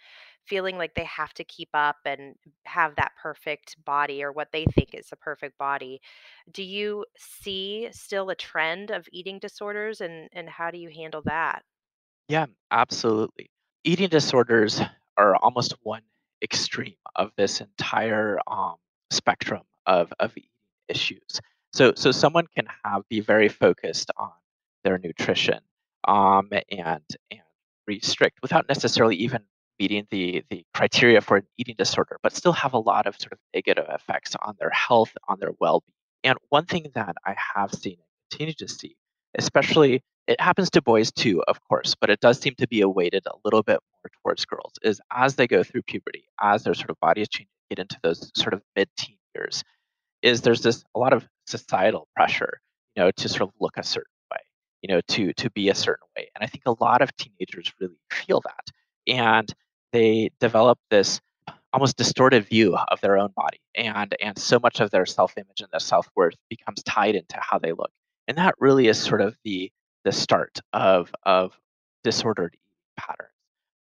feeling 0.46 0.78
like 0.78 0.94
they 0.94 1.06
have 1.06 1.34
to 1.34 1.44
keep 1.44 1.70
up 1.74 1.98
and 2.06 2.36
have 2.66 2.96
that 2.96 3.12
perfect 3.22 3.84
body 3.84 4.24
or 4.24 4.32
what 4.32 4.50
they 4.52 4.66
think 4.66 4.94
is 4.94 5.08
the 5.10 5.16
perfect 5.16 5.58
body. 5.58 6.00
Do 6.52 6.64
you 6.64 7.06
see 7.18 7.90
still 7.92 8.30
a 8.30 8.36
trend 8.36 8.92
of 8.92 9.08
eating 9.12 9.40
disorders 9.40 10.02
and, 10.02 10.30
and 10.34 10.48
how 10.48 10.70
do 10.72 10.78
you 10.78 10.90
handle 10.90 11.24
that? 11.26 11.64
Yeah, 12.28 12.46
absolutely. 12.72 13.50
Eating 13.84 14.10
disorders 14.10 14.82
are 15.18 15.36
almost 15.38 15.76
one 15.84 16.02
extreme 16.42 16.96
of 17.16 17.32
this 17.38 17.62
entire 17.62 18.40
um, 18.48 18.76
spectrum 19.12 19.64
of, 19.86 20.14
of 20.20 20.36
issues. 20.88 21.40
So, 21.74 21.94
so 21.96 22.12
someone 22.12 22.48
can 22.56 22.68
have 22.84 23.08
be 23.10 23.20
very 23.20 23.50
focused 23.50 24.12
on 24.18 24.32
their 24.86 24.98
nutrition 24.98 25.60
um, 26.08 26.50
and 26.72 27.04
and 27.32 27.42
restrict 27.88 28.40
without 28.42 28.68
necessarily 28.70 29.18
even 29.18 29.42
meeting 29.80 30.08
the 30.10 30.44
the 30.50 30.64
criteria 30.74 31.20
for 31.20 31.38
an 31.38 31.48
eating 31.58 31.76
disorder, 31.78 32.18
but 32.24 32.34
still 32.34 32.54
have 32.54 32.74
a 32.74 32.80
lot 32.80 33.08
of 33.08 33.16
sort 33.20 33.34
of 33.34 33.40
negative 33.54 33.86
effects 33.90 34.34
on 34.42 34.56
their 34.60 34.70
health, 34.70 35.12
on 35.28 35.38
their 35.42 35.52
well-being. 35.60 35.94
And 36.24 36.38
one 36.50 36.66
thing 36.66 36.88
that 36.96 37.16
I 37.26 37.36
have 37.56 37.74
seen 37.74 37.98
and 38.00 38.30
continue 38.32 38.54
to 38.54 38.68
see, 38.68 38.96
especially 39.38 40.02
it 40.28 40.40
happens 40.42 40.70
to 40.72 40.82
boys 40.82 41.12
too, 41.12 41.44
of 41.48 41.60
course, 41.68 41.96
but 42.00 42.10
it 42.10 42.20
does 42.20 42.40
seem 42.40 42.56
to 42.58 42.68
be 42.68 42.84
weighted 42.84 43.26
a 43.28 43.38
little 43.44 43.62
bit 43.62 43.80
more 43.94 44.10
towards 44.24 44.46
girls, 44.46 44.74
is 44.82 45.02
as 45.12 45.36
they 45.36 45.48
go 45.48 45.64
through 45.64 45.84
puberty, 45.84 46.24
as 46.42 46.64
their 46.64 46.74
sort 46.74 46.90
of 46.90 47.00
bodies 47.00 47.28
change, 47.30 47.50
get 47.70 47.80
into 47.80 47.98
those 48.02 48.32
sort 48.36 48.54
of 48.54 48.62
mid-teen 48.76 49.18
years, 49.36 49.64
is 50.24 50.42
there's 50.42 50.62
this 50.62 50.84
a 50.96 51.00
lot 51.00 51.14
of 51.14 51.28
societal 51.46 52.08
pressure, 52.16 52.60
you 52.96 53.04
know, 53.04 53.12
to 53.12 53.30
sort 53.30 53.44
of 53.44 53.52
look 53.60 53.78
a 53.78 53.84
certain. 53.84 54.10
You 54.88 54.94
know, 54.94 55.02
to 55.08 55.34
to 55.34 55.50
be 55.50 55.70
a 55.70 55.76
certain 55.76 56.08
way. 56.16 56.30
And 56.36 56.44
I 56.44 56.48
think 56.48 56.64
a 56.68 56.84
lot 56.84 57.02
of 57.02 57.16
teenagers 57.18 57.74
really 57.80 57.98
feel 58.12 58.40
that, 58.42 58.72
and 59.08 59.52
they 59.92 60.30
develop 60.40 60.78
this 60.92 61.20
almost 61.74 61.98
distorted 61.98 62.46
view 62.48 62.78
of 62.78 63.02
their 63.02 63.18
own 63.18 63.32
body, 63.36 63.60
and 63.74 64.16
and 64.22 64.38
so 64.38 64.60
much 64.60 64.82
of 64.82 64.92
their 64.92 65.08
self 65.08 65.36
image 65.38 65.62
and 65.62 65.70
their 65.72 65.80
self 65.80 66.08
worth 66.16 66.36
becomes 66.52 66.84
tied 66.84 67.16
into 67.16 67.36
how 67.40 67.58
they 67.58 67.72
look, 67.72 67.90
and 68.28 68.38
that 68.38 68.54
really 68.60 68.88
is 68.88 69.02
sort 69.02 69.22
of 69.22 69.36
the 69.44 69.72
the 70.04 70.12
start 70.12 70.60
of 70.72 71.12
of 71.24 71.58
disordered 72.04 72.54
eating 72.54 72.96
patterns. 72.96 73.32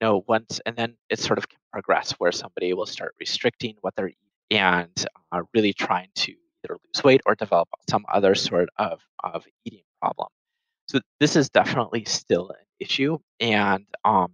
You 0.01 0.07
know, 0.07 0.25
once 0.29 0.61
and 0.67 0.77
then 0.77 0.95
it 1.11 1.19
sort 1.19 1.39
of 1.39 1.49
can 1.49 1.59
progress 1.73 2.13
where 2.13 2.31
somebody 2.31 2.73
will 2.75 2.87
start 2.87 3.17
restricting 3.19 3.75
what 3.81 3.97
they're 3.97 4.09
eating 4.09 4.19
and 4.53 5.07
uh, 5.33 5.43
really 5.53 5.73
trying 5.73 6.11
to 6.15 6.33
either 6.65 6.79
lose 6.95 7.03
weight 7.03 7.23
or 7.27 7.35
develop 7.35 7.69
some 7.91 8.05
other 8.09 8.37
sort 8.37 8.69
of, 8.79 9.01
of 9.25 9.45
eating 9.65 9.83
problem. 10.01 10.29
So 10.89 11.01
this 11.21 11.37
is 11.37 11.49
definitely 11.51 12.05
still 12.05 12.51
an 12.51 12.65
issue. 12.81 13.19
And 13.41 13.87
um, 14.05 14.33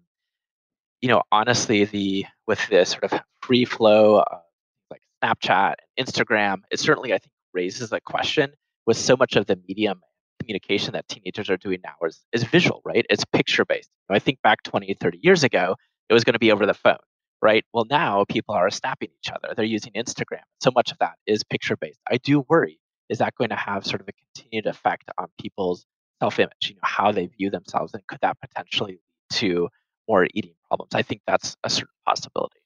you 1.00 1.08
know, 1.08 1.22
honestly, 1.30 1.84
the 1.84 2.26
with 2.46 2.66
this 2.68 2.90
sort 2.90 3.04
of 3.04 3.20
free 3.42 3.64
flow 3.64 4.20
of 4.20 4.42
like 4.90 5.02
Snapchat 5.22 5.74
and 5.96 6.06
Instagram, 6.06 6.58
it 6.70 6.80
certainly 6.80 7.12
I 7.12 7.18
think 7.18 7.32
raises 7.54 7.92
a 7.92 8.00
question 8.00 8.52
with 8.86 8.96
so 8.96 9.16
much 9.16 9.36
of 9.36 9.46
the 9.46 9.58
medium 9.68 10.00
communication 10.40 10.92
that 10.92 11.06
teenagers 11.08 11.50
are 11.50 11.56
doing 11.56 11.78
now 11.84 11.94
is, 12.06 12.24
is 12.32 12.42
visual, 12.44 12.80
right? 12.84 13.04
It's 13.10 13.24
picture 13.26 13.64
based. 13.64 13.90
I 14.08 14.18
think 14.18 14.40
back 14.42 14.62
20, 14.62 14.94
30 14.98 15.18
years 15.22 15.44
ago, 15.44 15.76
it 16.08 16.14
was 16.14 16.24
going 16.24 16.32
to 16.32 16.38
be 16.38 16.50
over 16.50 16.64
the 16.64 16.74
phone, 16.74 16.96
right? 17.42 17.64
Well, 17.74 17.84
now 17.90 18.24
people 18.28 18.54
are 18.54 18.70
snapping 18.70 19.10
each 19.22 19.30
other. 19.30 19.52
They're 19.54 19.64
using 19.66 19.92
Instagram. 19.92 20.40
So 20.62 20.70
much 20.74 20.90
of 20.90 20.98
that 20.98 21.14
is 21.26 21.44
picture 21.44 21.76
based. 21.76 21.98
I 22.10 22.16
do 22.16 22.46
worry 22.48 22.80
is 23.10 23.18
that 23.18 23.34
going 23.34 23.50
to 23.50 23.56
have 23.56 23.86
sort 23.86 24.00
of 24.00 24.08
a 24.08 24.12
continued 24.12 24.66
effect 24.66 25.04
on 25.18 25.28
people's 25.40 25.84
self 26.20 26.38
image, 26.38 26.70
you 26.70 26.74
know, 26.74 26.80
how 26.82 27.12
they 27.12 27.26
view 27.26 27.50
themselves, 27.50 27.94
and 27.94 28.06
could 28.06 28.18
that 28.22 28.38
potentially 28.40 28.92
lead 28.92 29.38
to 29.38 29.68
more 30.08 30.26
eating 30.34 30.54
problems? 30.68 30.94
I 30.94 31.02
think 31.02 31.22
that's 31.26 31.56
a 31.64 31.70
certain 31.70 31.94
possibility. 32.06 32.60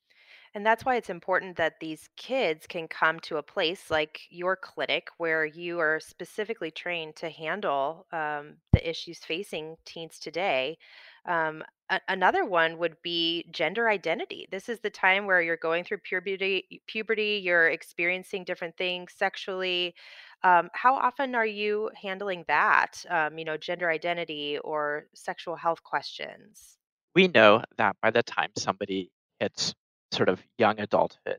And 0.54 0.66
that's 0.66 0.84
why 0.84 0.96
it's 0.96 1.08
important 1.08 1.56
that 1.56 1.80
these 1.80 2.08
kids 2.16 2.66
can 2.66 2.86
come 2.86 3.18
to 3.20 3.38
a 3.38 3.42
place 3.42 3.90
like 3.90 4.20
your 4.28 4.54
clinic 4.54 5.08
where 5.16 5.46
you 5.46 5.78
are 5.78 5.98
specifically 5.98 6.70
trained 6.70 7.16
to 7.16 7.30
handle 7.30 8.06
um, 8.12 8.56
the 8.72 8.88
issues 8.88 9.18
facing 9.20 9.76
teens 9.86 10.18
today. 10.18 10.76
Um, 11.24 11.62
a- 11.90 12.00
another 12.08 12.44
one 12.44 12.78
would 12.78 12.96
be 13.02 13.44
gender 13.50 13.88
identity. 13.88 14.46
This 14.50 14.68
is 14.68 14.80
the 14.80 14.90
time 14.90 15.26
where 15.26 15.42
you're 15.42 15.56
going 15.56 15.84
through 15.84 15.98
puberty, 15.98 16.82
puberty, 16.86 17.40
you're 17.42 17.68
experiencing 17.68 18.44
different 18.44 18.76
things 18.76 19.12
sexually. 19.14 19.94
Um, 20.42 20.70
how 20.74 20.94
often 20.94 21.34
are 21.34 21.46
you 21.46 21.90
handling 22.00 22.44
that? 22.48 23.04
Um, 23.08 23.38
you 23.38 23.44
know, 23.44 23.56
gender 23.56 23.90
identity 23.90 24.58
or 24.58 25.08
sexual 25.14 25.56
health 25.56 25.82
questions? 25.82 26.78
We 27.14 27.28
know 27.28 27.62
that 27.76 27.96
by 28.02 28.10
the 28.10 28.22
time 28.22 28.50
somebody 28.56 29.10
hits 29.38 29.74
sort 30.12 30.28
of 30.28 30.42
young 30.58 30.80
adulthood 30.80 31.38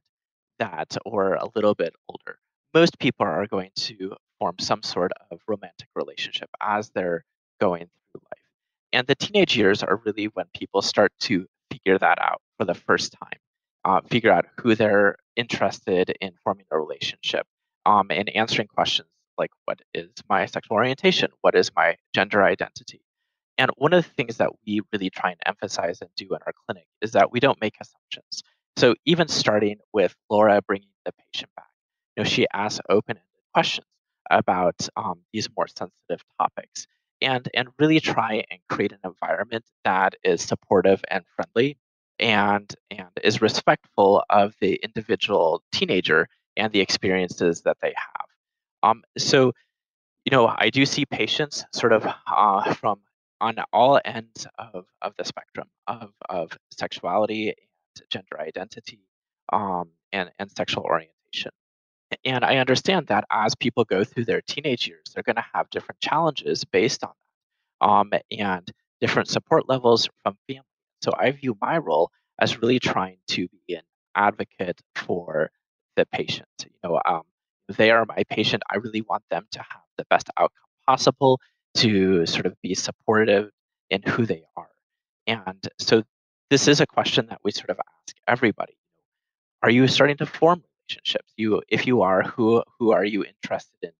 that 0.59 0.97
or 1.05 1.35
a 1.35 1.47
little 1.55 1.75
bit 1.75 1.95
older, 2.09 2.39
most 2.73 2.99
people 2.99 3.25
are 3.25 3.47
going 3.47 3.71
to 3.75 4.15
form 4.39 4.55
some 4.59 4.83
sort 4.83 5.11
of 5.31 5.41
romantic 5.47 5.89
relationship 5.95 6.49
as 6.61 6.89
they're 6.91 7.25
going 7.59 7.89
through 8.11 8.21
life. 8.31 8.42
And 8.93 9.07
the 9.07 9.15
teenage 9.15 9.57
years 9.57 9.83
are 9.83 10.01
really 10.05 10.25
when 10.25 10.45
people 10.53 10.81
start 10.81 11.11
to 11.21 11.47
figure 11.71 11.97
that 11.97 12.21
out 12.21 12.41
for 12.57 12.65
the 12.65 12.75
first 12.75 13.15
time, 13.19 13.39
uh, 13.83 14.01
figure 14.07 14.31
out 14.31 14.45
who 14.61 14.75
they're 14.75 15.17
interested 15.35 16.15
in 16.21 16.31
forming 16.43 16.65
a 16.71 16.79
relationship, 16.79 17.45
um, 17.85 18.07
and 18.11 18.29
answering 18.29 18.67
questions 18.67 19.09
like, 19.37 19.49
What 19.65 19.81
is 19.93 20.11
my 20.29 20.45
sexual 20.45 20.75
orientation? 20.75 21.31
What 21.41 21.55
is 21.55 21.71
my 21.75 21.97
gender 22.13 22.43
identity? 22.43 23.01
And 23.57 23.71
one 23.77 23.93
of 23.93 24.03
the 24.03 24.09
things 24.11 24.37
that 24.37 24.51
we 24.65 24.81
really 24.91 25.09
try 25.09 25.31
and 25.31 25.39
emphasize 25.45 26.01
and 26.01 26.09
do 26.15 26.25
in 26.25 26.39
our 26.45 26.53
clinic 26.65 26.87
is 27.01 27.11
that 27.11 27.31
we 27.31 27.39
don't 27.39 27.59
make 27.61 27.75
assumptions. 27.79 28.43
So 28.77 28.95
even 29.05 29.27
starting 29.27 29.77
with 29.93 30.15
Laura 30.29 30.61
bringing 30.61 30.89
the 31.05 31.11
patient 31.11 31.51
back, 31.55 31.69
you 32.15 32.23
know, 32.23 32.29
she 32.29 32.47
asks 32.53 32.79
open-ended 32.89 33.23
questions 33.53 33.87
about 34.31 34.87
um, 34.95 35.21
these 35.31 35.47
more 35.55 35.67
sensitive 35.67 36.23
topics, 36.39 36.87
and 37.23 37.49
and 37.53 37.69
really 37.79 37.99
try 37.99 38.43
and 38.51 38.59
create 38.69 38.91
an 38.91 38.99
environment 39.03 39.65
that 39.83 40.15
is 40.23 40.41
supportive 40.41 41.03
and 41.09 41.23
friendly, 41.35 41.77
and 42.19 42.73
and 42.91 43.09
is 43.23 43.41
respectful 43.41 44.23
of 44.29 44.53
the 44.61 44.75
individual 44.83 45.63
teenager 45.71 46.27
and 46.57 46.71
the 46.73 46.81
experiences 46.81 47.61
that 47.61 47.77
they 47.81 47.93
have. 47.97 48.25
Um, 48.83 49.03
so, 49.17 49.53
you 50.25 50.31
know, 50.31 50.53
I 50.55 50.69
do 50.69 50.85
see 50.85 51.05
patients 51.05 51.65
sort 51.71 51.93
of 51.93 52.05
uh, 52.27 52.73
from 52.75 52.99
on 53.41 53.55
all 53.73 53.99
ends 54.05 54.47
of, 54.57 54.85
of 55.01 55.13
the 55.17 55.25
spectrum 55.25 55.67
of, 55.87 56.11
of 56.29 56.57
sexuality 56.71 57.49
and 57.49 58.09
gender 58.09 58.39
identity, 58.39 59.01
um, 59.51 59.89
and, 60.13 60.31
and 60.39 60.49
sexual 60.57 60.83
orientation. 60.83 61.51
And 62.25 62.45
I 62.45 62.57
understand 62.57 63.07
that 63.07 63.25
as 63.31 63.55
people 63.55 63.83
go 63.83 64.03
through 64.03 64.25
their 64.25 64.41
teenage 64.41 64.87
years, 64.87 65.03
they're 65.13 65.23
going 65.23 65.35
to 65.35 65.45
have 65.53 65.69
different 65.69 65.99
challenges 65.99 66.63
based 66.63 67.03
on 67.03 67.11
that 67.81 67.85
um, 67.85 68.11
and 68.31 68.71
different 69.01 69.27
support 69.27 69.67
levels 69.67 70.07
from 70.23 70.37
family. 70.47 70.63
So 71.01 71.11
I 71.17 71.31
view 71.31 71.57
my 71.61 71.77
role 71.77 72.11
as 72.39 72.61
really 72.61 72.79
trying 72.79 73.17
to 73.27 73.47
be 73.67 73.75
an 73.75 73.83
advocate 74.15 74.79
for 74.95 75.51
the 75.97 76.05
patient. 76.05 76.47
You 76.63 76.71
know, 76.83 77.01
um, 77.05 77.23
they 77.67 77.91
are 77.91 78.05
my 78.05 78.23
patient. 78.29 78.63
I 78.71 78.77
really 78.77 79.01
want 79.01 79.23
them 79.29 79.45
to 79.51 79.59
have 79.59 79.81
the 79.97 80.05
best 80.09 80.29
outcome 80.37 80.63
possible, 80.87 81.39
to 81.75 82.25
sort 82.25 82.45
of 82.45 82.55
be 82.61 82.75
supportive 82.75 83.49
in 83.89 84.01
who 84.03 84.25
they 84.25 84.43
are. 84.55 84.69
And 85.27 85.67
so 85.79 86.03
this 86.49 86.67
is 86.67 86.81
a 86.81 86.85
question 86.85 87.27
that 87.27 87.39
we 87.43 87.51
sort 87.51 87.69
of 87.69 87.79
ask 87.79 88.15
everybody. 88.27 88.77
Are 89.61 89.69
you 89.69 89.87
starting 89.87 90.17
to 90.17 90.25
form 90.25 90.63
relationships? 90.93 91.33
You, 91.37 91.61
if 91.69 91.87
you 91.87 92.01
are, 92.01 92.23
who 92.23 92.63
who 92.79 92.91
are 92.91 93.05
you 93.05 93.25
interested 93.25 93.77
in 93.83 93.91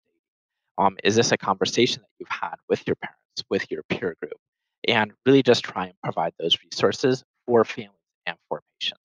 Um, 0.77 0.97
is 1.03 1.15
this 1.15 1.31
a 1.31 1.37
conversation 1.37 2.01
that 2.03 2.09
you've 2.19 2.29
had 2.29 2.55
with 2.69 2.87
your 2.87 2.95
parents, 2.97 3.43
with 3.49 3.71
your 3.71 3.83
peer 3.83 4.15
group, 4.21 4.39
and 4.87 5.13
really 5.25 5.43
just 5.43 5.63
try 5.65 5.85
and 5.87 5.95
provide 6.03 6.33
those 6.39 6.57
resources 6.63 7.23
for 7.47 7.65
families 7.65 7.99
and 8.27 8.37
for 8.49 8.61
patients. 8.79 9.01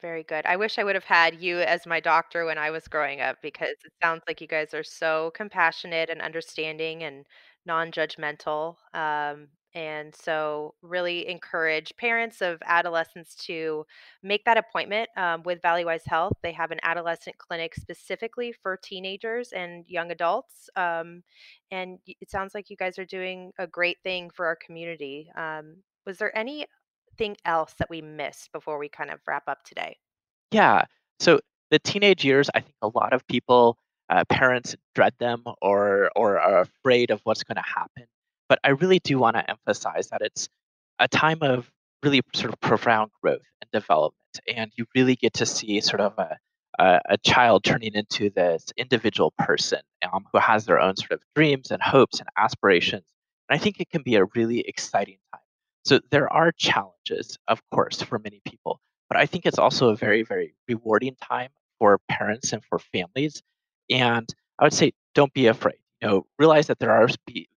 Very 0.00 0.22
good. 0.22 0.44
I 0.46 0.56
wish 0.56 0.78
I 0.78 0.84
would 0.84 0.94
have 0.96 1.04
had 1.04 1.40
you 1.40 1.60
as 1.60 1.86
my 1.86 1.98
doctor 2.00 2.44
when 2.44 2.58
I 2.58 2.70
was 2.70 2.88
growing 2.88 3.20
up 3.20 3.40
because 3.42 3.76
it 3.84 3.92
sounds 4.02 4.22
like 4.28 4.40
you 4.40 4.46
guys 4.46 4.74
are 4.74 4.82
so 4.84 5.30
compassionate 5.34 6.10
and 6.10 6.20
understanding 6.20 7.02
and 7.02 7.26
non-judgmental. 7.64 8.76
Um, 8.92 9.48
and 9.74 10.14
so, 10.14 10.74
really 10.82 11.28
encourage 11.28 11.92
parents 11.96 12.40
of 12.40 12.62
adolescents 12.64 13.34
to 13.46 13.84
make 14.22 14.44
that 14.44 14.56
appointment 14.56 15.08
um, 15.16 15.42
with 15.42 15.60
Valleywise 15.62 16.06
Health. 16.06 16.34
They 16.42 16.52
have 16.52 16.70
an 16.70 16.78
adolescent 16.84 17.38
clinic 17.38 17.74
specifically 17.74 18.52
for 18.52 18.76
teenagers 18.76 19.50
and 19.52 19.84
young 19.88 20.12
adults. 20.12 20.70
Um, 20.76 21.24
and 21.72 21.98
it 22.06 22.30
sounds 22.30 22.54
like 22.54 22.70
you 22.70 22.76
guys 22.76 23.00
are 23.00 23.04
doing 23.04 23.50
a 23.58 23.66
great 23.66 23.98
thing 24.04 24.30
for 24.30 24.46
our 24.46 24.56
community. 24.56 25.28
Um, 25.36 25.76
was 26.06 26.18
there 26.18 26.36
anything 26.38 27.36
else 27.44 27.74
that 27.78 27.90
we 27.90 28.00
missed 28.00 28.52
before 28.52 28.78
we 28.78 28.88
kind 28.88 29.10
of 29.10 29.18
wrap 29.26 29.44
up 29.48 29.64
today? 29.64 29.96
Yeah. 30.52 30.84
So 31.18 31.40
the 31.72 31.80
teenage 31.80 32.24
years, 32.24 32.48
I 32.54 32.60
think 32.60 32.76
a 32.80 32.90
lot 32.94 33.12
of 33.12 33.26
people, 33.26 33.76
uh, 34.10 34.22
parents 34.28 34.76
dread 34.94 35.14
them 35.18 35.42
or 35.62 36.10
or 36.14 36.38
are 36.38 36.60
afraid 36.60 37.10
of 37.10 37.20
what's 37.24 37.42
going 37.42 37.56
to 37.56 37.62
happen. 37.62 38.04
But 38.48 38.58
I 38.64 38.70
really 38.70 38.98
do 38.98 39.18
want 39.18 39.36
to 39.36 39.50
emphasize 39.50 40.08
that 40.08 40.22
it's 40.22 40.48
a 40.98 41.08
time 41.08 41.38
of 41.42 41.70
really 42.02 42.20
sort 42.34 42.52
of 42.52 42.60
profound 42.60 43.10
growth 43.22 43.42
and 43.62 43.70
development, 43.72 44.40
and 44.54 44.70
you 44.76 44.86
really 44.94 45.16
get 45.16 45.34
to 45.34 45.46
see 45.46 45.80
sort 45.80 46.00
of 46.00 46.18
a 46.18 46.38
a, 46.78 47.00
a 47.10 47.18
child 47.18 47.64
turning 47.64 47.94
into 47.94 48.30
this 48.30 48.66
individual 48.76 49.32
person 49.38 49.80
um, 50.12 50.24
who 50.32 50.38
has 50.38 50.64
their 50.64 50.80
own 50.80 50.96
sort 50.96 51.12
of 51.12 51.20
dreams 51.34 51.70
and 51.70 51.82
hopes 51.82 52.20
and 52.20 52.28
aspirations. 52.36 53.04
And 53.48 53.58
I 53.58 53.62
think 53.62 53.80
it 53.80 53.90
can 53.90 54.02
be 54.02 54.16
a 54.16 54.24
really 54.34 54.60
exciting 54.60 55.18
time. 55.32 55.40
So 55.84 56.00
there 56.10 56.32
are 56.32 56.50
challenges, 56.52 57.38
of 57.48 57.60
course, 57.70 58.00
for 58.02 58.18
many 58.18 58.40
people, 58.44 58.80
but 59.08 59.18
I 59.18 59.26
think 59.26 59.44
it's 59.44 59.58
also 59.58 59.90
a 59.90 59.96
very, 59.96 60.22
very 60.22 60.54
rewarding 60.66 61.16
time 61.22 61.50
for 61.78 62.00
parents 62.08 62.52
and 62.52 62.62
for 62.64 62.78
families. 62.78 63.42
And 63.90 64.26
I 64.58 64.64
would 64.64 64.72
say, 64.72 64.92
don't 65.14 65.32
be 65.34 65.46
afraid. 65.46 65.76
You 66.00 66.08
know, 66.08 66.26
realize 66.38 66.68
that 66.68 66.78
there 66.78 66.90
are 66.90 67.08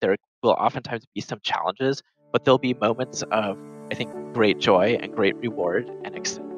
there 0.01 0.17
will 0.45 0.53
oftentimes 0.53 1.05
be 1.13 1.21
some 1.21 1.39
challenges, 1.41 2.01
but 2.31 2.45
there'll 2.45 2.57
be 2.57 2.73
moments 2.73 3.23
of, 3.31 3.57
I 3.91 3.95
think, 3.95 4.11
great 4.33 4.59
joy 4.59 4.97
and 5.01 5.13
great 5.13 5.35
reward 5.37 5.89
and 6.03 6.15
excitement. 6.15 6.51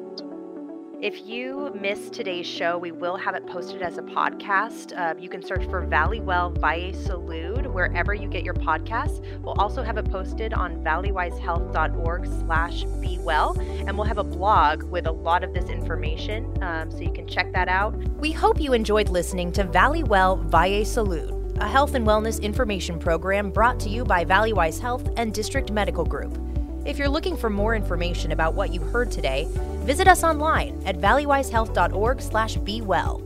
If 1.00 1.24
you 1.24 1.72
missed 1.80 2.12
today's 2.12 2.44
show, 2.44 2.76
we 2.76 2.90
will 2.90 3.16
have 3.16 3.36
it 3.36 3.46
posted 3.46 3.82
as 3.82 3.98
a 3.98 4.02
podcast. 4.02 4.98
Uh, 4.98 5.14
you 5.16 5.28
can 5.28 5.44
search 5.44 5.64
for 5.70 5.86
Valleywell 5.86 6.58
Valle 6.58 6.92
Salud 6.92 7.72
wherever 7.72 8.14
you 8.14 8.28
get 8.28 8.42
your 8.42 8.54
podcasts. 8.54 9.24
We'll 9.40 9.60
also 9.60 9.84
have 9.84 9.96
it 9.96 10.10
posted 10.10 10.52
on 10.52 10.82
valleywisehealth.org 10.82 12.26
slash 12.26 12.82
be 13.00 13.16
well. 13.20 13.56
And 13.60 13.96
we'll 13.96 14.08
have 14.08 14.18
a 14.18 14.24
blog 14.24 14.82
with 14.82 15.06
a 15.06 15.12
lot 15.12 15.44
of 15.44 15.54
this 15.54 15.70
information, 15.70 16.60
um, 16.64 16.90
so 16.90 16.98
you 16.98 17.12
can 17.12 17.28
check 17.28 17.52
that 17.52 17.68
out. 17.68 17.94
We 18.18 18.32
hope 18.32 18.60
you 18.60 18.72
enjoyed 18.72 19.08
listening 19.08 19.52
to 19.52 19.64
Valleywell 19.64 20.46
Valle 20.46 20.84
Salud. 20.84 21.37
A 21.60 21.68
health 21.68 21.94
and 21.94 22.06
wellness 22.06 22.40
information 22.40 22.98
program 22.98 23.50
brought 23.50 23.78
to 23.80 23.88
you 23.88 24.04
by 24.04 24.24
Valleywise 24.24 24.80
Health 24.80 25.08
and 25.16 25.34
District 25.34 25.72
Medical 25.72 26.04
Group. 26.04 26.38
If 26.84 26.98
you're 26.98 27.08
looking 27.08 27.36
for 27.36 27.50
more 27.50 27.74
information 27.74 28.30
about 28.32 28.54
what 28.54 28.72
you 28.72 28.80
heard 28.80 29.10
today, 29.10 29.48
visit 29.84 30.06
us 30.06 30.22
online 30.22 30.80
at 30.86 30.98
valleywisehealth.org/bewell. 30.98 33.22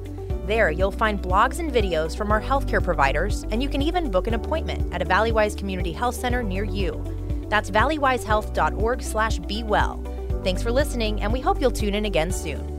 There, 0.47 0.71
you'll 0.71 0.91
find 0.91 1.23
blogs 1.23 1.59
and 1.61 1.71
videos 1.71 2.17
from 2.17 2.33
our 2.33 2.41
healthcare 2.41 2.83
providers, 2.83 3.45
and 3.51 3.63
you 3.63 3.69
can 3.69 3.83
even 3.83 4.11
book 4.11 4.27
an 4.27 4.33
appointment 4.35 4.93
at 4.93 5.03
a 5.03 5.05
Valleywise 5.05 5.57
Community 5.57 5.93
Health 5.93 6.17
Center 6.17 6.43
near 6.43 6.65
you. 6.65 7.01
That's 7.49 7.71
valleywisehealth.org/bewell. 7.71 10.03
Thanks 10.43 10.63
for 10.63 10.73
listening, 10.73 11.21
and 11.21 11.33
we 11.33 11.41
hope 11.41 11.61
you'll 11.61 11.71
tune 11.71 11.95
in 11.95 12.07
again 12.07 12.33
soon. 12.33 12.72